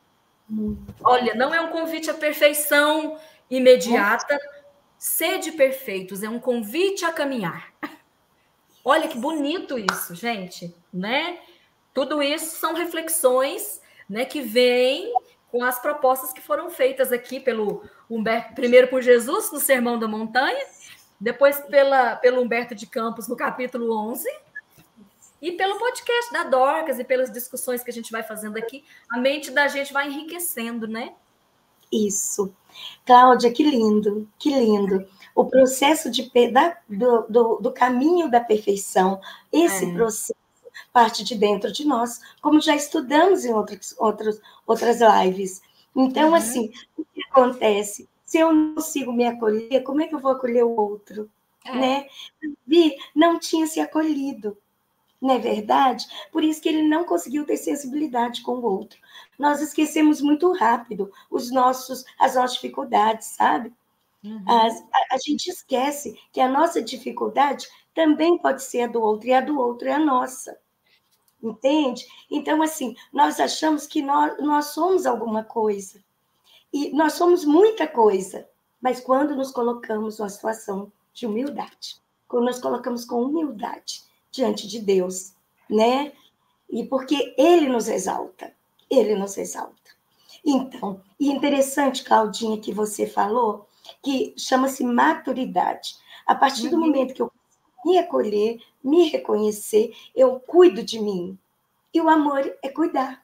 [1.03, 3.19] Olha, não é um convite à perfeição
[3.51, 4.38] imediata.
[4.99, 7.73] Sede perfeitos é um convite a caminhar.
[8.85, 11.38] Olha que bonito isso, gente, né?
[11.93, 15.12] Tudo isso são reflexões, né, que vêm
[15.51, 20.07] com as propostas que foram feitas aqui pelo Humberto, primeiro por Jesus no Sermão da
[20.07, 20.64] Montanha,
[21.21, 24.29] depois pela, pelo Humberto de Campos no capítulo 11,
[25.41, 29.19] e pelo podcast da Dorcas e pelas discussões que a gente vai fazendo aqui, a
[29.19, 31.14] mente da gente vai enriquecendo, né?
[31.93, 32.53] Isso.
[33.07, 35.07] Cláudia, que lindo, que lindo
[35.38, 39.20] o processo de, da, do, do, do, caminho da perfeição,
[39.53, 39.92] esse é.
[39.92, 40.35] processo
[40.92, 45.62] parte de dentro de nós, como já estudamos em outros, outros, outras lives.
[45.94, 46.35] Então, uhum.
[46.35, 48.09] assim, o que acontece?
[48.24, 51.31] Se eu não consigo me acolher, como é que eu vou acolher o outro?
[51.64, 51.72] É.
[51.72, 52.07] Né?
[52.66, 54.59] Vi não tinha se acolhido,
[55.22, 56.05] não é verdade?
[56.33, 58.98] Por isso que ele não conseguiu ter sensibilidade com o outro.
[59.38, 63.72] Nós esquecemos muito rápido os nossos, as nossas dificuldades, sabe?
[64.24, 64.42] Uhum.
[64.46, 69.28] A, a, a, gente esquece que a nossa dificuldade também pode ser a do outro,
[69.28, 70.59] e a do outro é a nossa.
[71.42, 72.04] Entende?
[72.31, 76.02] Então, assim, nós achamos que nós, nós somos alguma coisa.
[76.72, 78.48] E nós somos muita coisa.
[78.81, 84.81] Mas quando nos colocamos numa situação de humildade, quando nos colocamos com humildade diante de
[84.81, 85.35] Deus,
[85.68, 86.12] né?
[86.68, 88.52] E porque Ele nos exalta,
[88.90, 89.74] Ele nos exalta.
[90.44, 93.67] Então, e interessante, Claudinha, que você falou,
[94.03, 95.96] que chama-se maturidade.
[96.27, 96.70] A partir uhum.
[96.70, 97.33] do momento que eu
[97.85, 101.38] me acolher, me reconhecer, eu cuido de mim.
[101.92, 103.22] E o amor é cuidar.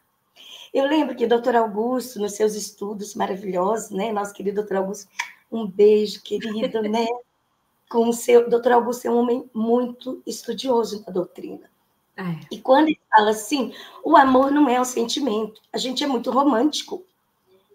[0.72, 4.12] Eu lembro que o doutor Augusto, nos seus estudos maravilhosos, né?
[4.12, 5.08] Nosso querido doutor Augusto,
[5.50, 7.06] um beijo, querido, né?
[7.88, 8.48] Com o seu.
[8.48, 11.70] Doutor Augusto é um homem muito estudioso da doutrina.
[12.16, 12.40] É.
[12.50, 13.72] E quando ele fala assim,
[14.02, 17.04] o amor não é um sentimento, a gente é muito romântico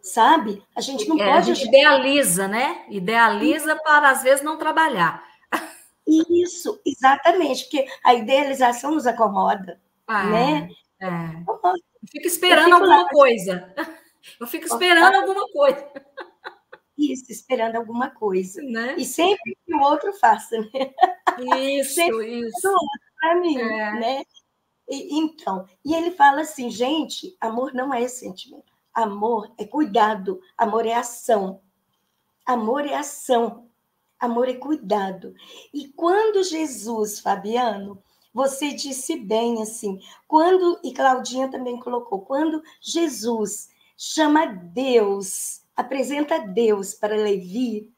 [0.02, 0.64] sabe?
[0.76, 1.52] A gente não é, pode.
[1.52, 2.86] A gente idealiza, né?
[2.90, 5.24] Idealiza para, às vezes, não trabalhar.
[6.08, 10.70] Isso, exatamente, porque a idealização nos acomoda, ah, né?
[11.00, 11.08] É.
[11.08, 13.10] Eu fico esperando alguma lá.
[13.10, 13.74] coisa.
[14.40, 15.88] Eu fico esperando alguma coisa.
[16.98, 18.62] Isso, esperando alguma coisa.
[18.62, 18.96] Né?
[18.98, 20.94] E sempre que o outro faça, né?
[21.58, 22.74] Isso, sempre isso.
[23.20, 23.92] Para mim, é.
[23.94, 24.24] né?
[24.90, 28.74] E, então, e ele fala assim, gente, amor não é sentimento.
[28.94, 31.62] Amor é cuidado, amor é ação.
[32.46, 33.68] Amor é ação.
[34.20, 35.34] Amor é cuidado.
[35.74, 38.02] E quando Jesus, Fabiano,
[38.34, 46.94] você disse bem assim, quando, e Claudinha também colocou, quando Jesus chama Deus, apresenta Deus
[46.94, 47.92] para Levi,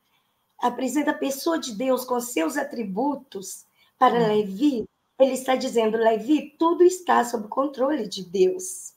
[0.60, 3.66] apresenta a pessoa de Deus com seus atributos
[3.98, 4.28] para hum.
[4.28, 4.86] Levi,
[5.20, 8.94] ele está dizendo, Levi, tudo está sob controle de Deus.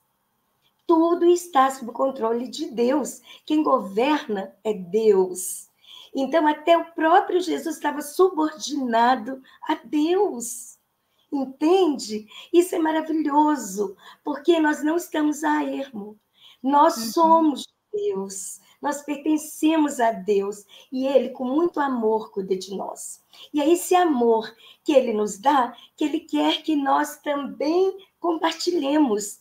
[0.86, 3.20] Tudo está sob controle de Deus.
[3.46, 5.70] Quem governa é Deus.
[6.14, 10.78] Então, até o próprio Jesus estava subordinado a Deus.
[11.32, 12.28] Entende?
[12.52, 16.16] Isso é maravilhoso, porque nós não estamos a ermo.
[16.62, 17.12] Nós uhum.
[17.12, 18.60] somos Deus.
[18.80, 23.22] Nós pertencemos a Deus e Ele, com muito amor, cuida de nós.
[23.52, 29.40] E é esse amor que Ele nos dá, que Ele quer que nós também compartilhemos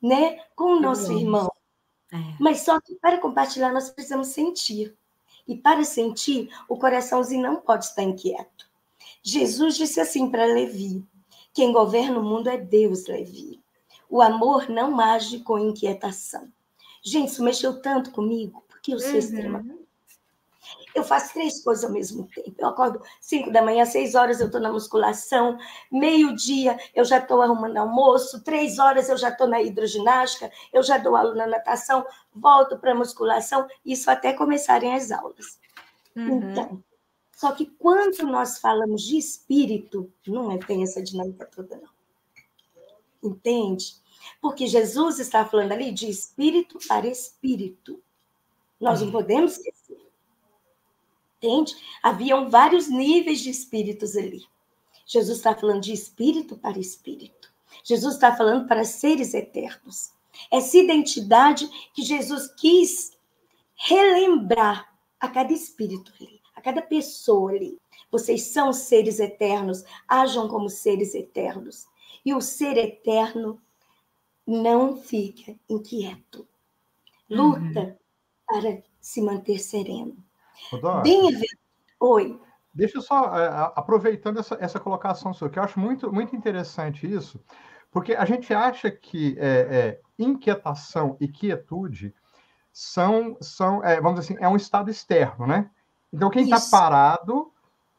[0.00, 1.50] né, com o nosso irmão.
[2.12, 2.16] É.
[2.38, 4.96] Mas só que para compartilhar, nós precisamos sentir.
[5.46, 8.68] E para sentir, o coraçãozinho não pode estar inquieto.
[9.22, 11.04] Jesus disse assim para Levi:
[11.52, 13.60] Quem governa o mundo é Deus, Levi.
[14.10, 16.50] O amor não age com inquietação.
[17.02, 19.18] Gente, isso mexeu tanto comigo, porque eu sou uhum.
[19.18, 19.87] extremamente
[20.94, 22.54] eu faço três coisas ao mesmo tempo.
[22.58, 25.58] Eu acordo cinco da manhã, seis horas eu estou na musculação,
[25.90, 30.98] meio-dia eu já estou arrumando almoço, três horas eu já estou na hidroginástica, eu já
[30.98, 32.04] dou aula na natação,
[32.34, 35.58] volto para a musculação, isso até começarem as aulas.
[36.16, 36.50] Uhum.
[36.50, 36.84] Então,
[37.38, 43.30] só que quando nós falamos de espírito, não é, tem essa dinâmica toda, não.
[43.30, 43.94] Entende?
[44.40, 48.02] Porque Jesus está falando ali de espírito para espírito.
[48.80, 49.12] Nós não uhum.
[49.12, 49.77] podemos esquecer.
[51.40, 51.76] Entende?
[52.02, 54.44] Haviam vários níveis de espíritos ali.
[55.06, 57.50] Jesus está falando de espírito para espírito.
[57.84, 60.12] Jesus está falando para seres eternos.
[60.50, 63.16] Essa identidade que Jesus quis
[63.74, 67.78] relembrar a cada espírito ali, a cada pessoa ali.
[68.10, 71.86] Vocês são seres eternos, ajam como seres eternos.
[72.24, 73.60] E o ser eterno
[74.46, 76.46] não fica inquieto.
[77.28, 77.96] Luta uhum.
[78.46, 80.16] para se manter sereno.
[81.02, 81.40] Bem
[82.00, 82.40] Oi.
[82.72, 87.12] Deixa eu só, é, aproveitando essa, essa colocação sua, que eu acho muito, muito interessante
[87.12, 87.42] isso,
[87.90, 92.14] porque a gente acha que é, é, inquietação e quietude
[92.72, 95.68] são, são é, vamos dizer assim, é um estado externo, né?
[96.12, 97.52] Então, quem está parado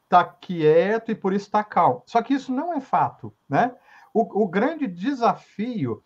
[0.04, 2.02] está quieto e por isso está calmo.
[2.06, 3.74] Só que isso não é fato, né?
[4.12, 6.02] O, o grande desafio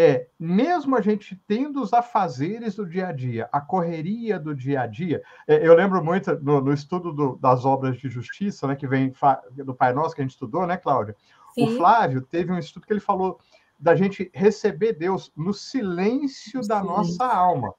[0.00, 4.82] é, mesmo a gente tendo os afazeres do dia a dia, a correria do dia
[4.82, 8.76] a dia, é, eu lembro muito no, no estudo do, das obras de justiça, né,
[8.76, 9.12] que vem
[9.56, 11.16] do Pai Nosso, que a gente estudou, né, Cláudia?
[11.52, 11.64] Sim.
[11.64, 13.40] O Flávio teve um estudo que ele falou
[13.76, 16.86] da gente receber Deus no silêncio da Sim.
[16.86, 17.74] nossa alma,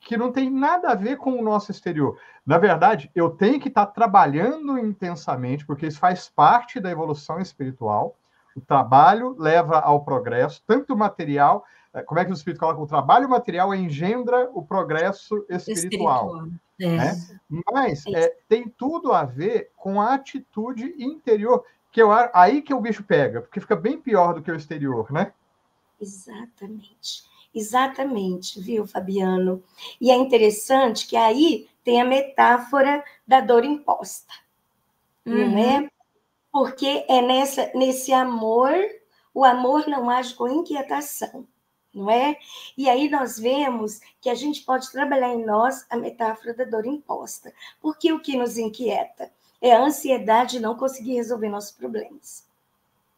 [0.00, 2.18] que não tem nada a ver com o nosso exterior.
[2.46, 8.16] Na verdade, eu tenho que estar trabalhando intensamente, porque isso faz parte da evolução espiritual,
[8.56, 12.80] o trabalho leva ao progresso, tanto material, eh, como é que o Espírito coloca?
[12.80, 16.46] O trabalho material engendra o progresso espiritual.
[16.46, 16.48] espiritual.
[16.80, 16.96] É.
[16.96, 17.40] Né?
[17.72, 22.80] Mas é, tem tudo a ver com a atitude interior, que eu, aí que o
[22.80, 25.32] bicho pega, porque fica bem pior do que o exterior, né?
[26.00, 27.30] Exatamente.
[27.54, 29.62] Exatamente, viu, Fabiano?
[30.00, 34.32] E é interessante que aí tem a metáfora da dor imposta,
[35.26, 35.50] uhum.
[35.50, 35.88] não é?
[36.52, 38.74] Porque é nessa, nesse amor,
[39.32, 41.48] o amor não age com inquietação,
[41.94, 42.36] não é?
[42.76, 46.84] E aí nós vemos que a gente pode trabalhar em nós a metáfora da dor
[46.84, 52.46] imposta, porque o que nos inquieta é a ansiedade de não conseguir resolver nossos problemas,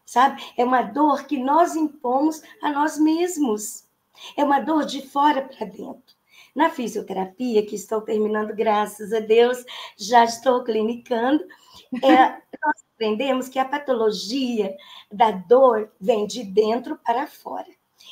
[0.07, 0.41] sabe?
[0.57, 3.85] É uma dor que nós impomos a nós mesmos,
[4.37, 6.15] é uma dor de fora para dentro.
[6.55, 9.65] Na fisioterapia, que estou terminando, graças a Deus,
[9.97, 11.45] já estou clinicando,
[12.01, 12.41] é,
[12.95, 14.75] aprendemos que a patologia
[15.11, 17.69] da dor vem de dentro para fora.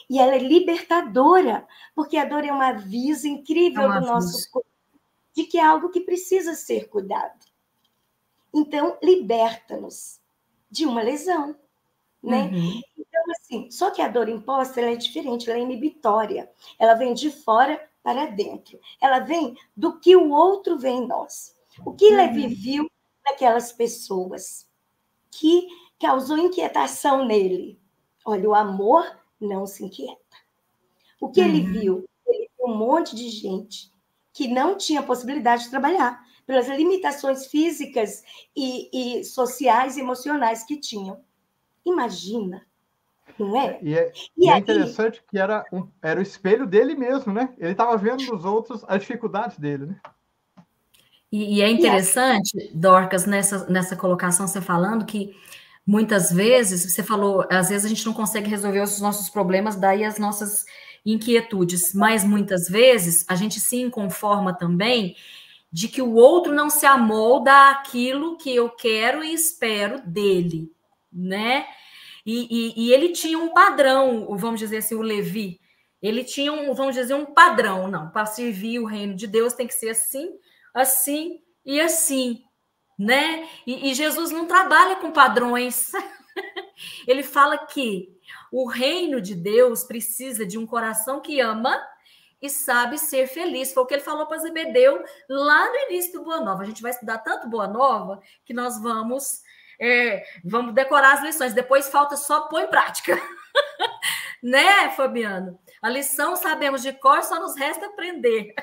[0.08, 4.12] E ela é libertadora, porque a dor é um aviso incrível é um do aviso.
[4.12, 4.68] nosso corpo
[5.34, 7.46] de que é algo que precisa ser cuidado.
[8.52, 10.20] Então, liberta-nos
[10.70, 11.56] de uma lesão,
[12.22, 12.50] né?
[12.52, 12.80] Uhum.
[12.98, 16.50] Então, assim, só que a dor imposta ela é diferente, ela é inibitória.
[16.78, 18.78] Ela vem de fora para dentro.
[19.00, 21.56] Ela vem do que o outro vê em nós.
[21.84, 22.16] O que uhum.
[22.16, 22.90] Levi viu
[23.24, 24.68] naquelas pessoas
[25.32, 25.66] que
[25.98, 27.80] causou inquietação nele.
[28.24, 29.04] Olha, o amor
[29.40, 30.20] não se inquieta.
[31.20, 31.46] O que uhum.
[31.48, 32.08] ele viu?
[32.26, 33.90] Ele viu um monte de gente
[34.32, 38.22] que não tinha possibilidade de trabalhar, pelas limitações físicas
[38.56, 41.22] e, e sociais e emocionais que tinham.
[41.84, 42.66] Imagina,
[43.38, 43.78] não é?
[43.82, 47.54] E é, e e é interessante que era, um, era o espelho dele mesmo, né?
[47.58, 50.00] Ele estava vendo nos outros as dificuldades dele, né?
[51.32, 55.34] E, e é interessante, Dorcas, nessa, nessa colocação, você falando que
[55.86, 60.04] muitas vezes, você falou, às vezes a gente não consegue resolver os nossos problemas, daí
[60.04, 60.66] as nossas
[61.04, 65.16] inquietudes, mas muitas vezes a gente se inconforma também
[65.72, 70.70] de que o outro não se amolda àquilo que eu quero e espero dele,
[71.10, 71.66] né?
[72.26, 75.60] E, e, e, ele tinha um padrão, vamos dizer assim, o Levi.
[76.00, 79.66] Ele tinha um, vamos dizer, um padrão, não, para servir o reino de Deus tem
[79.66, 80.28] que ser assim,
[80.74, 82.42] assim e assim,
[82.98, 83.48] né?
[83.66, 85.92] E, e Jesus não trabalha com padrões.
[87.06, 88.08] ele fala que
[88.50, 91.80] o reino de Deus precisa de um coração que ama
[92.40, 93.72] e sabe ser feliz.
[93.72, 96.62] Foi o que ele falou para Zebedeu lá no início do Boa Nova.
[96.62, 99.42] A gente vai estudar tanto Boa Nova que nós vamos
[99.80, 101.54] é, vamos decorar as lições.
[101.54, 103.20] Depois falta só pôr em prática.
[104.42, 105.58] né, Fabiano?
[105.80, 108.54] A lição sabemos de cor, só nos resta aprender.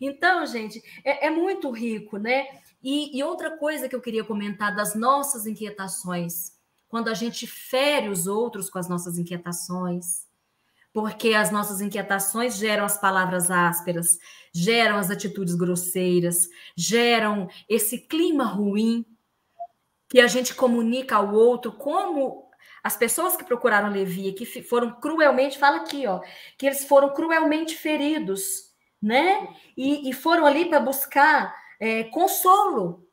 [0.00, 2.46] Então, gente, é, é, muito rico, né?
[2.82, 6.52] E, e outra coisa que eu queria comentar das nossas inquietações,
[6.88, 10.26] quando a gente fere os outros com as nossas inquietações,
[10.92, 14.18] porque as nossas inquietações geram as palavras ásperas,
[14.52, 19.04] geram as atitudes grosseiras, geram esse clima ruim
[20.08, 22.48] que a gente comunica ao outro, como
[22.84, 26.20] as pessoas que procuraram Levi, que foram cruelmente, fala aqui, ó,
[26.56, 28.63] que eles foram cruelmente feridos,
[29.04, 29.54] né?
[29.76, 33.06] E, e foram ali para buscar é, consolo.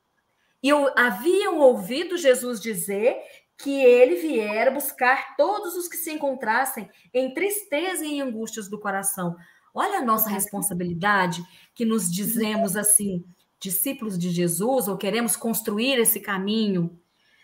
[0.64, 3.18] E eu, haviam ouvido Jesus dizer
[3.58, 8.80] que ele viera buscar todos os que se encontrassem em tristeza e em angústias do
[8.80, 9.36] coração.
[9.74, 11.44] Olha a nossa responsabilidade
[11.76, 13.26] que nos dizemos assim,
[13.60, 16.98] discípulos de Jesus, ou queremos construir esse caminho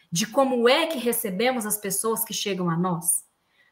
[0.10, 3.26] de como é que recebemos as pessoas que chegam a nós,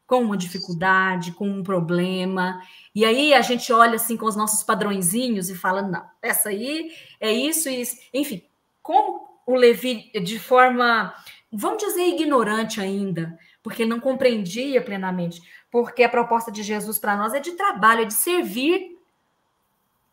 [0.06, 2.60] com uma dificuldade, com um problema.
[2.94, 6.90] E aí a gente olha assim com os nossos padrõezinhos e fala: não, essa aí
[7.20, 7.96] é isso e isso.
[8.14, 8.42] Enfim,
[8.82, 11.14] como o Levi, de forma
[11.52, 17.34] vamos dizer, ignorante ainda, porque não compreendia plenamente, porque a proposta de Jesus para nós
[17.34, 18.96] é de trabalho, é de servir.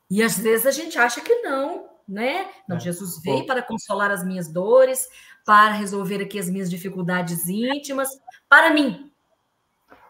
[0.10, 2.48] E às vezes a gente acha que não, né?
[2.68, 2.80] Não, é.
[2.80, 5.08] Jesus veio para consolar as minhas dores,
[5.46, 8.10] para resolver aqui as minhas dificuldades íntimas,
[8.48, 9.12] para mim.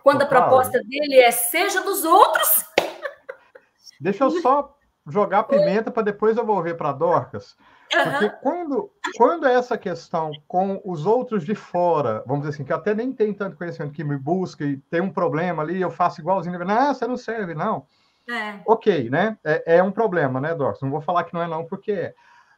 [0.04, 2.66] Quando a proposta dele é seja dos outros.
[4.00, 7.56] Deixa eu só jogar pimenta para depois eu volver para Dorcas.
[7.90, 8.32] Porque uhum.
[8.42, 12.94] quando, quando é essa questão com os outros de fora, vamos dizer assim, que até
[12.94, 16.58] nem tem tanto conhecimento, que me busca e tem um problema ali, eu faço igualzinho,
[16.66, 17.86] não, você não serve, não.
[18.28, 18.60] É.
[18.66, 19.38] Ok, né?
[19.44, 20.82] É, é, um problema, né, Dorcas?
[20.82, 22.14] Não vou falar que não é não, porque é.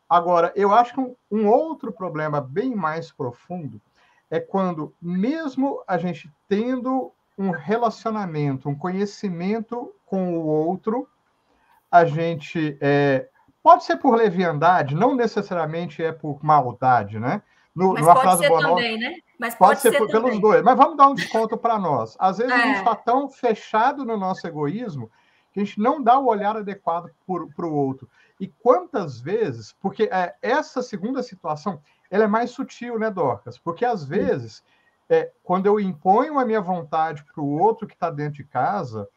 [0.07, 3.81] Agora, eu acho que um, um outro problema bem mais profundo
[4.29, 11.07] é quando, mesmo a gente tendo um relacionamento, um conhecimento com o outro,
[11.91, 13.27] a gente é,
[13.61, 17.41] pode ser por leviandade, não necessariamente é por maldade, né?
[17.75, 19.15] No, Mas pode ser também, né?
[19.37, 20.63] Mas pode, pode ser, ser por, pelos dois.
[20.63, 22.15] Mas vamos dar um desconto para nós.
[22.17, 22.55] Às vezes é.
[22.55, 25.11] a gente está tão fechado no nosso egoísmo
[25.51, 28.09] que a gente não dá o olhar adequado para o outro.
[28.39, 33.57] E quantas vezes, porque é, essa segunda situação, ela é mais sutil, né, Dorcas?
[33.57, 34.63] Porque às vezes,
[35.09, 39.07] é, quando eu imponho a minha vontade para o outro que está dentro de casa,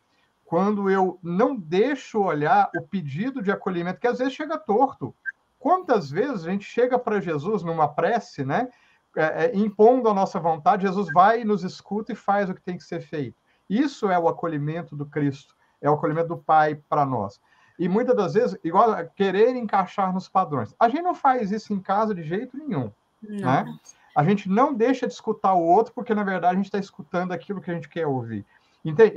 [0.45, 5.15] quando eu não deixo olhar o pedido de acolhimento, que às vezes chega torto.
[5.59, 8.69] Quantas vezes a gente chega para Jesus numa prece, né?
[9.17, 12.77] É, é, impondo a nossa vontade, Jesus vai nos escuta e faz o que tem
[12.77, 13.37] que ser feito.
[13.69, 17.41] Isso é o acolhimento do Cristo, é o acolhimento do Pai para nós.
[17.79, 20.75] E muitas das vezes, igual querer encaixar nos padrões.
[20.79, 22.91] A gente não faz isso em casa de jeito nenhum.
[23.23, 23.41] Não.
[23.41, 23.79] Né?
[24.17, 27.33] A gente não deixa de escutar o outro, porque na verdade a gente está escutando
[27.33, 28.45] aquilo que a gente quer ouvir.
[28.85, 29.15] Entende?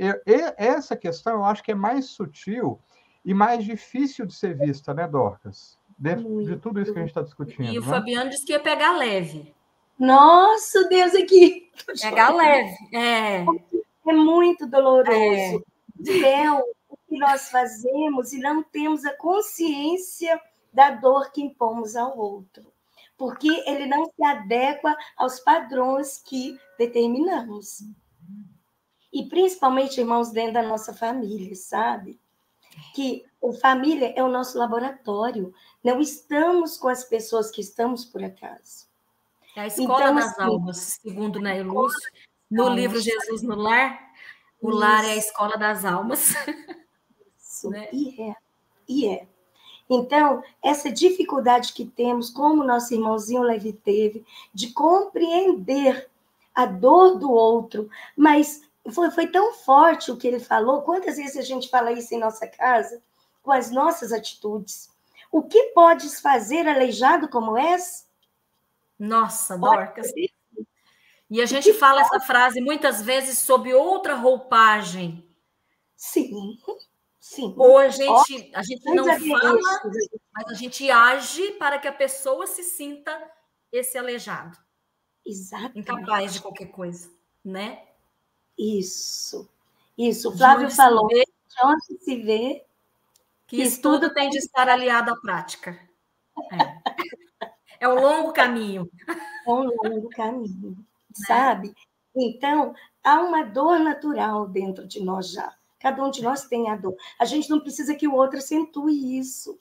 [0.56, 2.78] essa questão eu acho que é mais sutil
[3.24, 5.78] e mais difícil de ser vista, né, Dorcas?
[5.96, 6.50] Dentro Muito.
[6.50, 7.70] de tudo isso que a gente está discutindo.
[7.70, 7.88] E o né?
[7.88, 9.54] Fabiano disse que ia pegar leve.
[9.98, 11.70] Nossa, Deus aqui!
[12.00, 13.44] Pegar leve, é.
[14.04, 15.12] É muito doloroso.
[15.12, 16.42] É.
[16.42, 16.64] é o
[17.08, 20.40] que nós fazemos e não temos a consciência
[20.72, 22.72] da dor que impomos ao outro.
[23.16, 27.84] Porque ele não se adequa aos padrões que determinamos.
[29.12, 32.18] E principalmente, irmãos, dentro da nossa família, sabe?
[32.94, 35.52] Que a família é o nosso laboratório.
[35.84, 38.90] Não estamos com as pessoas que estamos por acaso.
[39.54, 42.10] É a escola então, das assim, almas, segundo Ney Lúcio,
[42.50, 44.00] no livro Jesus no Lar.
[44.60, 44.78] O Isso.
[44.78, 46.34] lar é a escola das almas.
[47.36, 47.88] Isso, né?
[47.92, 48.36] e é,
[48.88, 49.26] e é.
[49.94, 54.24] Então, essa dificuldade que temos, como nosso irmãozinho Levi teve,
[54.54, 56.08] de compreender
[56.54, 60.80] a dor do outro, mas foi, foi tão forte o que ele falou.
[60.80, 63.02] Quantas vezes a gente fala isso em nossa casa,
[63.42, 64.90] com as nossas atitudes?
[65.30, 68.08] O que podes fazer aleijado como és?
[68.98, 70.10] Nossa, Dorcas.
[71.30, 75.22] E a gente fala essa frase muitas vezes sob outra roupagem.
[75.94, 76.58] Sim,
[77.32, 77.54] sim.
[77.56, 79.58] Ou a gente, a gente não fala,
[80.34, 83.30] mas a gente age para que a pessoa se sinta
[83.70, 84.56] esse aleijado.
[85.24, 85.78] Exato.
[85.78, 87.10] Incapaz de qualquer coisa,
[87.44, 87.82] né?
[88.58, 89.48] Isso.
[89.96, 90.30] Isso.
[90.30, 91.08] O Flávio falou.
[91.08, 92.64] Vê, de onde se vê
[93.46, 95.78] que, que estudo tem de estar aliado à prática.
[97.80, 98.90] É, é um longo caminho.
[99.46, 100.84] É um longo caminho, né?
[101.26, 101.74] sabe?
[102.14, 105.54] Então, há uma dor natural dentro de nós já.
[105.82, 106.96] Cada um de nós tem a dor.
[107.18, 109.58] A gente não precisa que o outro acentue isso,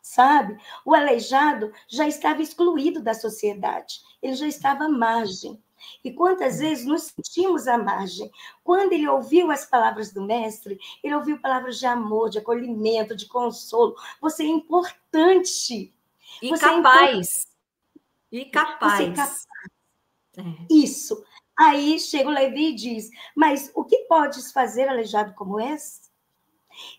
[0.00, 0.58] sabe?
[0.82, 5.62] O aleijado já estava excluído da sociedade, ele já estava à margem.
[6.02, 8.30] E quantas vezes nos sentimos à margem?
[8.64, 13.26] Quando ele ouviu as palavras do mestre, ele ouviu palavras de amor, de acolhimento, de
[13.26, 13.94] consolo.
[14.20, 15.92] Você é importante.
[16.40, 16.72] E você capaz.
[16.72, 17.52] É importante.
[18.32, 18.96] E capaz.
[18.96, 19.46] Você é capaz.
[20.38, 20.42] É.
[20.70, 21.22] Isso.
[21.58, 26.10] Aí chega o Levi e diz: Mas o que podes fazer aleijado como és?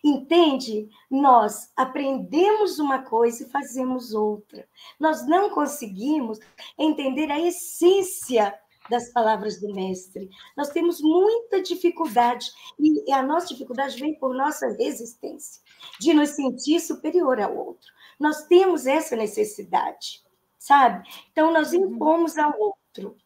[0.02, 0.88] Entende?
[1.10, 4.68] Nós aprendemos uma coisa e fazemos outra.
[4.98, 6.38] Nós não conseguimos
[6.78, 8.56] entender a essência
[8.88, 10.28] das palavras do mestre.
[10.56, 12.46] Nós temos muita dificuldade,
[12.78, 15.62] e a nossa dificuldade vem por nossa resistência,
[15.98, 17.90] de nos sentir superior ao outro.
[18.20, 20.22] Nós temos essa necessidade,
[20.58, 21.08] sabe?
[21.32, 21.86] Então, nós uhum.
[21.86, 23.16] impomos ao outro.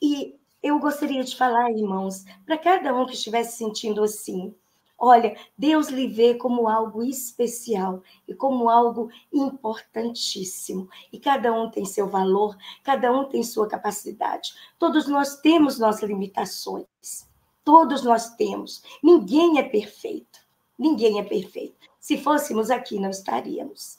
[0.00, 4.54] E eu gostaria de falar, irmãos, para cada um que estivesse sentindo assim,
[5.00, 10.88] Olha, Deus lhe vê como algo especial e como algo importantíssimo.
[11.12, 14.52] E cada um tem seu valor, cada um tem sua capacidade.
[14.76, 17.28] Todos nós temos nossas limitações.
[17.64, 18.82] Todos nós temos.
[19.00, 20.40] Ninguém é perfeito.
[20.76, 21.76] Ninguém é perfeito.
[22.00, 23.98] Se fôssemos aqui, não estaríamos.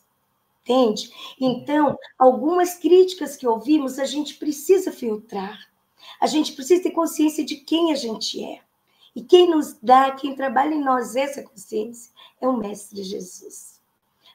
[0.63, 1.13] Entende?
[1.39, 5.57] Então, algumas críticas que ouvimos, a gente precisa filtrar.
[6.19, 8.61] A gente precisa ter consciência de quem a gente é.
[9.15, 13.79] E quem nos dá, quem trabalha em nós essa consciência é o Mestre Jesus.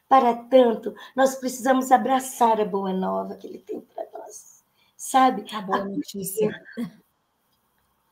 [0.09, 4.63] Para tanto, nós precisamos abraçar a boa nova que ele tem para nós.
[4.97, 5.45] Sabe?
[5.55, 6.63] A boa notícia.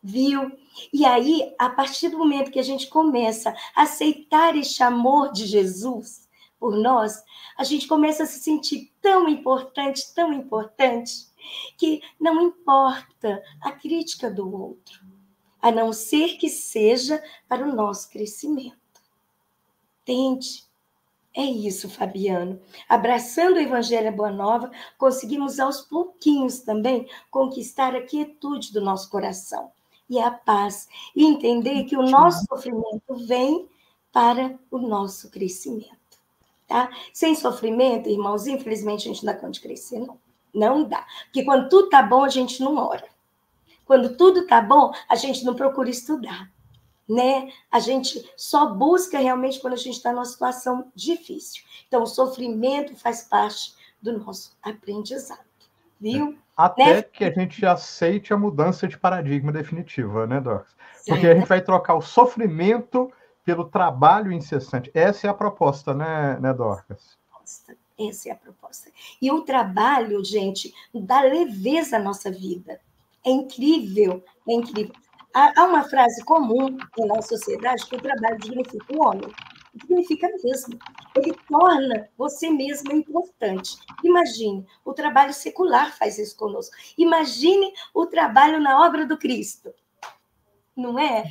[0.03, 0.59] Viu?
[0.93, 5.47] E aí, a partir do momento que a gente começa a aceitar este amor de
[5.47, 7.23] Jesus por nós,
[7.57, 11.27] a gente começa a se sentir tão importante, tão importante,
[11.77, 15.13] que não importa a crítica do outro
[15.63, 18.77] a não ser que seja para o nosso crescimento.
[20.03, 20.65] Entende?
[21.35, 22.61] É isso, Fabiano.
[22.89, 29.71] Abraçando o Evangelho Boa Nova, conseguimos aos pouquinhos também conquistar a quietude do nosso coração
[30.11, 33.67] e a paz, e entender que o nosso sofrimento vem
[34.13, 35.97] para o nosso crescimento.
[36.67, 36.91] Tá?
[37.15, 40.19] Sem sofrimento, irmãos, infelizmente a gente não dá conta de crescer, não.
[40.55, 41.07] Não dá.
[41.25, 43.05] Porque quando tudo tá bom, a gente não ora.
[43.85, 46.51] Quando tudo tá bom, a gente não procura estudar,
[47.09, 47.51] né?
[47.71, 51.63] A gente só busca realmente quando a gente está numa situação difícil.
[51.89, 55.41] Então, o sofrimento faz parte do nosso aprendizado,
[56.01, 56.39] viu?
[56.57, 57.03] Até né?
[57.03, 60.75] que a gente aceite a mudança de paradigma definitiva, né, Dorcas?
[61.07, 63.13] Porque a gente vai trocar o sofrimento
[63.45, 64.91] pelo trabalho incessante.
[64.95, 67.19] Essa é a proposta, né, né Dorcas?
[68.09, 68.91] Essa é a proposta.
[69.21, 72.81] E o trabalho, gente, dá leveza à nossa vida.
[73.25, 74.95] É incrível, é incrível.
[75.35, 79.33] Há, uma frase comum em nossa sociedade que o trabalho dignifica o homem.
[79.81, 80.79] Significa mesmo.
[81.17, 83.77] Ele torna você mesmo importante.
[84.05, 86.77] Imagine, o trabalho secular faz isso conosco.
[86.99, 89.73] Imagine o trabalho na obra do Cristo.
[90.77, 91.25] Não é?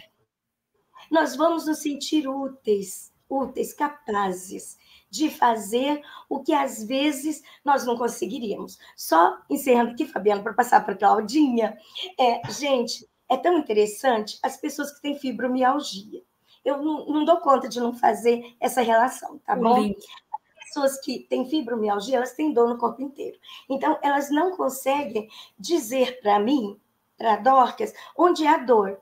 [1.11, 4.77] Nós vamos nos sentir úteis, úteis, capazes
[5.11, 8.79] de fazer o que às vezes nós não conseguiríamos.
[8.95, 11.77] Só encerrando aqui, Fabiana, para passar para a Claudinha.
[12.17, 16.23] É, gente, é tão interessante as pessoas que têm fibromialgia.
[16.63, 19.91] Eu não, não dou conta de não fazer essa relação, tá bom?
[19.91, 23.37] As pessoas que têm fibromialgia, elas têm dor no corpo inteiro.
[23.69, 25.27] Então, elas não conseguem
[25.59, 26.79] dizer para mim,
[27.17, 29.01] para Dorcas, onde é a dor.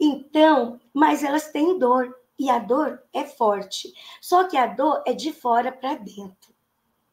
[0.00, 2.16] Então, mas elas têm dor.
[2.38, 3.92] E a dor é forte.
[4.20, 6.54] Só que a dor é de fora para dentro.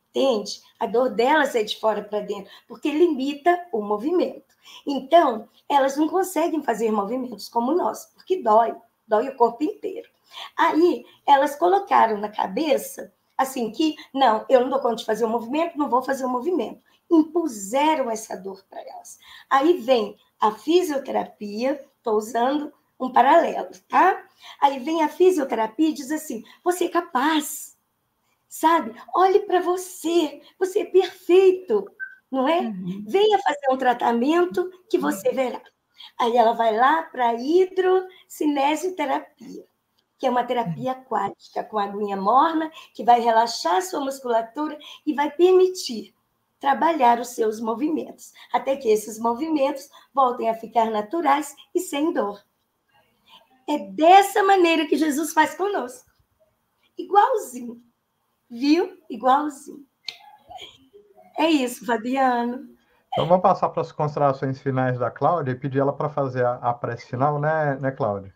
[0.09, 0.61] Entende?
[0.79, 4.53] A dor delas é de fora para dentro, porque limita o movimento.
[4.85, 8.75] Então, elas não conseguem fazer movimentos como nós, porque dói.
[9.07, 10.09] dói o corpo inteiro.
[10.57, 15.29] Aí elas colocaram na cabeça assim que não, eu não dou conta de fazer o
[15.29, 16.81] movimento, não vou fazer o movimento.
[17.11, 19.19] Impuseram essa dor para elas.
[19.49, 22.71] Aí vem a fisioterapia, estou usando
[23.05, 24.23] um paralelo, tá?
[24.61, 27.77] Aí vem a fisioterapia e diz assim: você é capaz,
[28.47, 28.95] sabe?
[29.15, 31.85] Olhe para você, você é perfeito,
[32.31, 32.61] não é?
[32.61, 33.03] Uhum.
[33.07, 35.61] Venha fazer um tratamento que você verá.
[36.19, 39.63] Aí ela vai lá para a hidrocinesioterapia
[40.23, 45.13] que é uma terapia aquática com aguinha morna, que vai relaxar a sua musculatura e
[45.13, 46.15] vai permitir
[46.61, 52.41] trabalhar os seus movimentos, até que esses movimentos voltem a ficar naturais e sem dor.
[53.67, 56.11] É dessa maneira que Jesus faz conosco.
[56.97, 57.81] Igualzinho.
[58.49, 58.97] Viu?
[59.09, 59.85] Igualzinho.
[61.37, 62.67] É isso, Fabiano.
[63.11, 66.55] Então vamos passar para as considerações finais da Cláudia e pedir ela para fazer a,
[66.55, 68.33] a prece final, né, né Cláudia?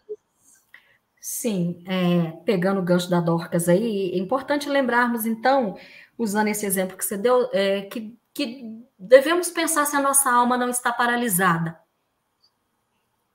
[1.19, 5.75] Sim, é, pegando o gancho da Dorcas aí, é importante lembrarmos, então,
[6.17, 10.57] usando esse exemplo que você deu, é, que, que devemos pensar se a nossa alma
[10.57, 11.77] não está paralisada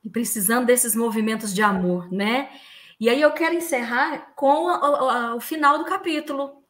[0.05, 2.51] e precisando desses movimentos de amor, né?
[2.99, 6.63] E aí eu quero encerrar com a, a, o final do capítulo,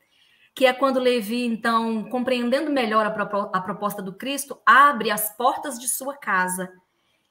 [0.54, 5.78] que é quando Levi, então, compreendendo melhor a, a proposta do Cristo, abre as portas
[5.78, 6.72] de sua casa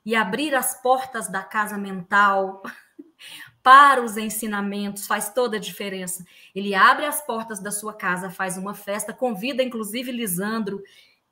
[0.06, 2.64] e abrir as portas da casa mental
[3.62, 6.26] para os ensinamentos, faz toda a diferença.
[6.54, 10.82] Ele abre as portas da sua casa, faz uma festa, convida inclusive Lisandro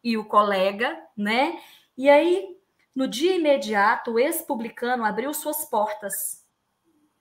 [0.03, 1.59] e o colega, né?
[1.97, 2.55] E aí,
[2.95, 6.45] no dia imediato, o ex-publicano abriu suas portas.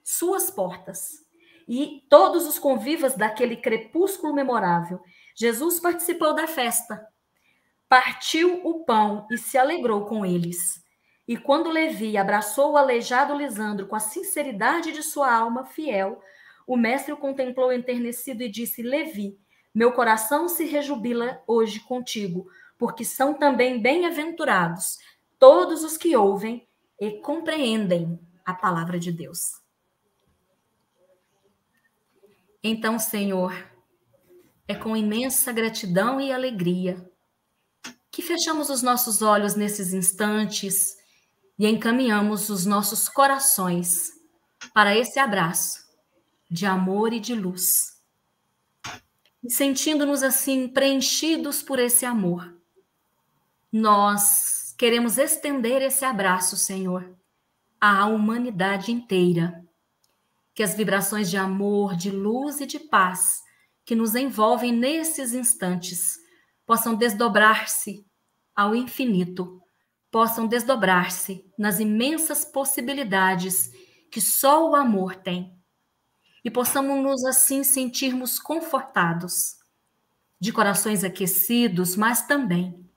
[0.03, 1.27] Suas portas.
[1.69, 5.01] E todos os convivas daquele crepúsculo memorável.
[5.37, 7.07] Jesus participou da festa,
[7.89, 10.83] partiu o pão e se alegrou com eles.
[11.29, 16.23] E quando Levi abraçou o aleijado Lisandro com a sinceridade de sua alma fiel,
[16.67, 19.39] o mestre o contemplou enternecido e disse: Levi,
[19.75, 22.47] meu coração se rejubila hoje contigo,
[22.79, 24.99] porque são também bem-aventurados
[25.39, 26.67] todos os que ouvem
[27.01, 29.39] e compreendem a palavra de Deus.
[32.63, 33.53] Então, Senhor,
[34.67, 37.09] é com imensa gratidão e alegria
[38.11, 40.97] que fechamos os nossos olhos nesses instantes
[41.59, 44.11] e encaminhamos os nossos corações
[44.75, 45.87] para esse abraço
[46.51, 47.97] de amor e de luz.
[49.43, 52.57] E sentindo-nos assim preenchidos por esse amor,
[53.73, 57.15] nós queremos estender esse abraço, Senhor,
[57.81, 59.63] à humanidade inteira.
[60.55, 63.43] Que as vibrações de amor, de luz e de paz
[63.85, 66.17] que nos envolvem nesses instantes
[66.65, 68.07] possam desdobrar-se
[68.55, 69.63] ao infinito
[70.11, 73.71] possam desdobrar-se nas imensas possibilidades
[74.11, 75.55] que só o amor tem.
[76.45, 79.57] E possamos nos assim sentirmos confortados,
[80.41, 82.88] de corações aquecidos, mas também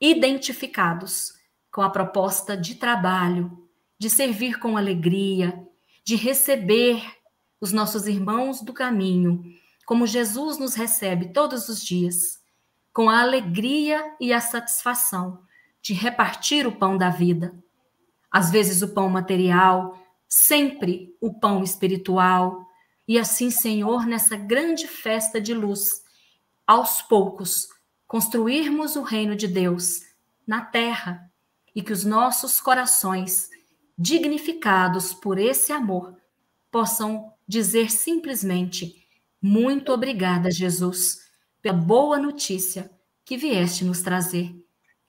[0.00, 1.32] identificados
[1.70, 3.68] com a proposta de trabalho,
[3.98, 5.66] de servir com alegria,
[6.04, 7.02] de receber
[7.60, 9.42] os nossos irmãos do caminho,
[9.84, 12.40] como Jesus nos recebe todos os dias,
[12.92, 15.42] com a alegria e a satisfação
[15.82, 17.54] de repartir o pão da vida.
[18.30, 19.96] Às vezes o pão material,
[20.28, 22.66] sempre o pão espiritual.
[23.06, 26.02] E assim, Senhor, nessa grande festa de luz,
[26.66, 27.68] aos poucos,
[28.06, 30.02] construirmos o reino de Deus
[30.46, 31.30] na terra
[31.74, 33.50] e que os nossos corações,
[33.98, 36.16] dignificados por esse amor,
[36.70, 39.06] possam dizer simplesmente:
[39.40, 41.30] Muito obrigada, Jesus,
[41.60, 42.90] pela boa notícia
[43.24, 44.54] que vieste nos trazer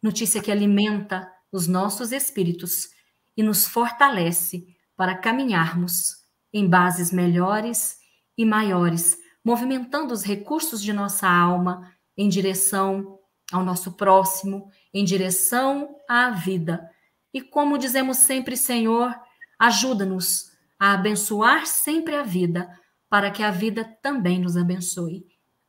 [0.01, 2.89] notícia que alimenta os nossos espíritos
[3.35, 6.23] e nos fortalece para caminharmos
[6.53, 7.97] em bases melhores
[8.37, 13.20] e maiores, movimentando os recursos de nossa alma em direção
[13.51, 16.89] ao nosso próximo, em direção à vida.
[17.34, 19.13] E como dizemos sempre, Senhor,
[19.59, 22.70] ajuda-nos a abençoar sempre a vida,
[23.09, 25.26] para que a vida também nos abençoe.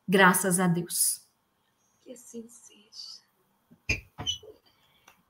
[0.07, 1.25] Graças a Deus.
[2.03, 2.45] Que assim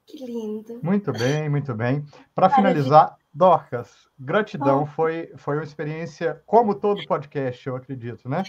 [0.09, 0.79] que lindo.
[0.81, 2.03] Muito bem, muito bem.
[2.33, 4.83] Para finalizar, Dorcas, gratidão.
[4.83, 4.85] Oh.
[4.87, 8.43] Foi, foi uma experiência, como todo podcast, eu acredito, né?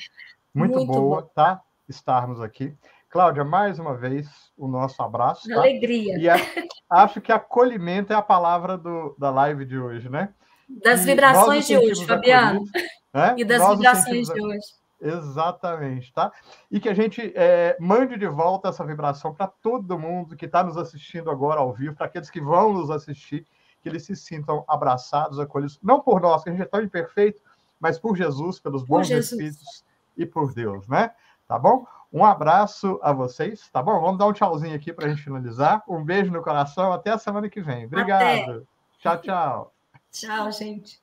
[0.54, 1.28] Muito, muito boa, bom.
[1.34, 1.62] tá?
[1.90, 2.72] Estarmos aqui.
[3.10, 5.48] Cláudia, mais uma vez, o nosso abraço.
[5.48, 5.56] Tá?
[5.56, 6.16] Alegria.
[6.16, 6.36] E a,
[6.88, 10.32] acho que acolhimento é a palavra do, da live de hoje, né?
[10.68, 12.64] Das e vibrações de hoje, Fabiano.
[13.12, 13.34] Né?
[13.36, 14.80] E das nós vibrações de hoje.
[15.02, 16.30] Exatamente, tá?
[16.70, 20.62] E que a gente é, mande de volta essa vibração para todo mundo que está
[20.62, 23.44] nos assistindo agora ao vivo, para aqueles que vão nos assistir,
[23.82, 27.42] que eles se sintam abraçados, acolhidos, não por nós, que a gente é tão imperfeito,
[27.80, 29.84] mas por Jesus, pelos bons espíritos
[30.16, 31.10] e por Deus, né?
[31.50, 31.84] Tá bom?
[32.12, 34.00] Um abraço a vocês, tá bom?
[34.00, 35.82] Vamos dar um tchauzinho aqui para a gente finalizar.
[35.88, 37.86] Um beijo no coração, até a semana que vem.
[37.86, 38.22] Obrigado.
[38.22, 38.62] Até.
[39.00, 39.72] Tchau, tchau.
[40.12, 41.02] Tchau, gente.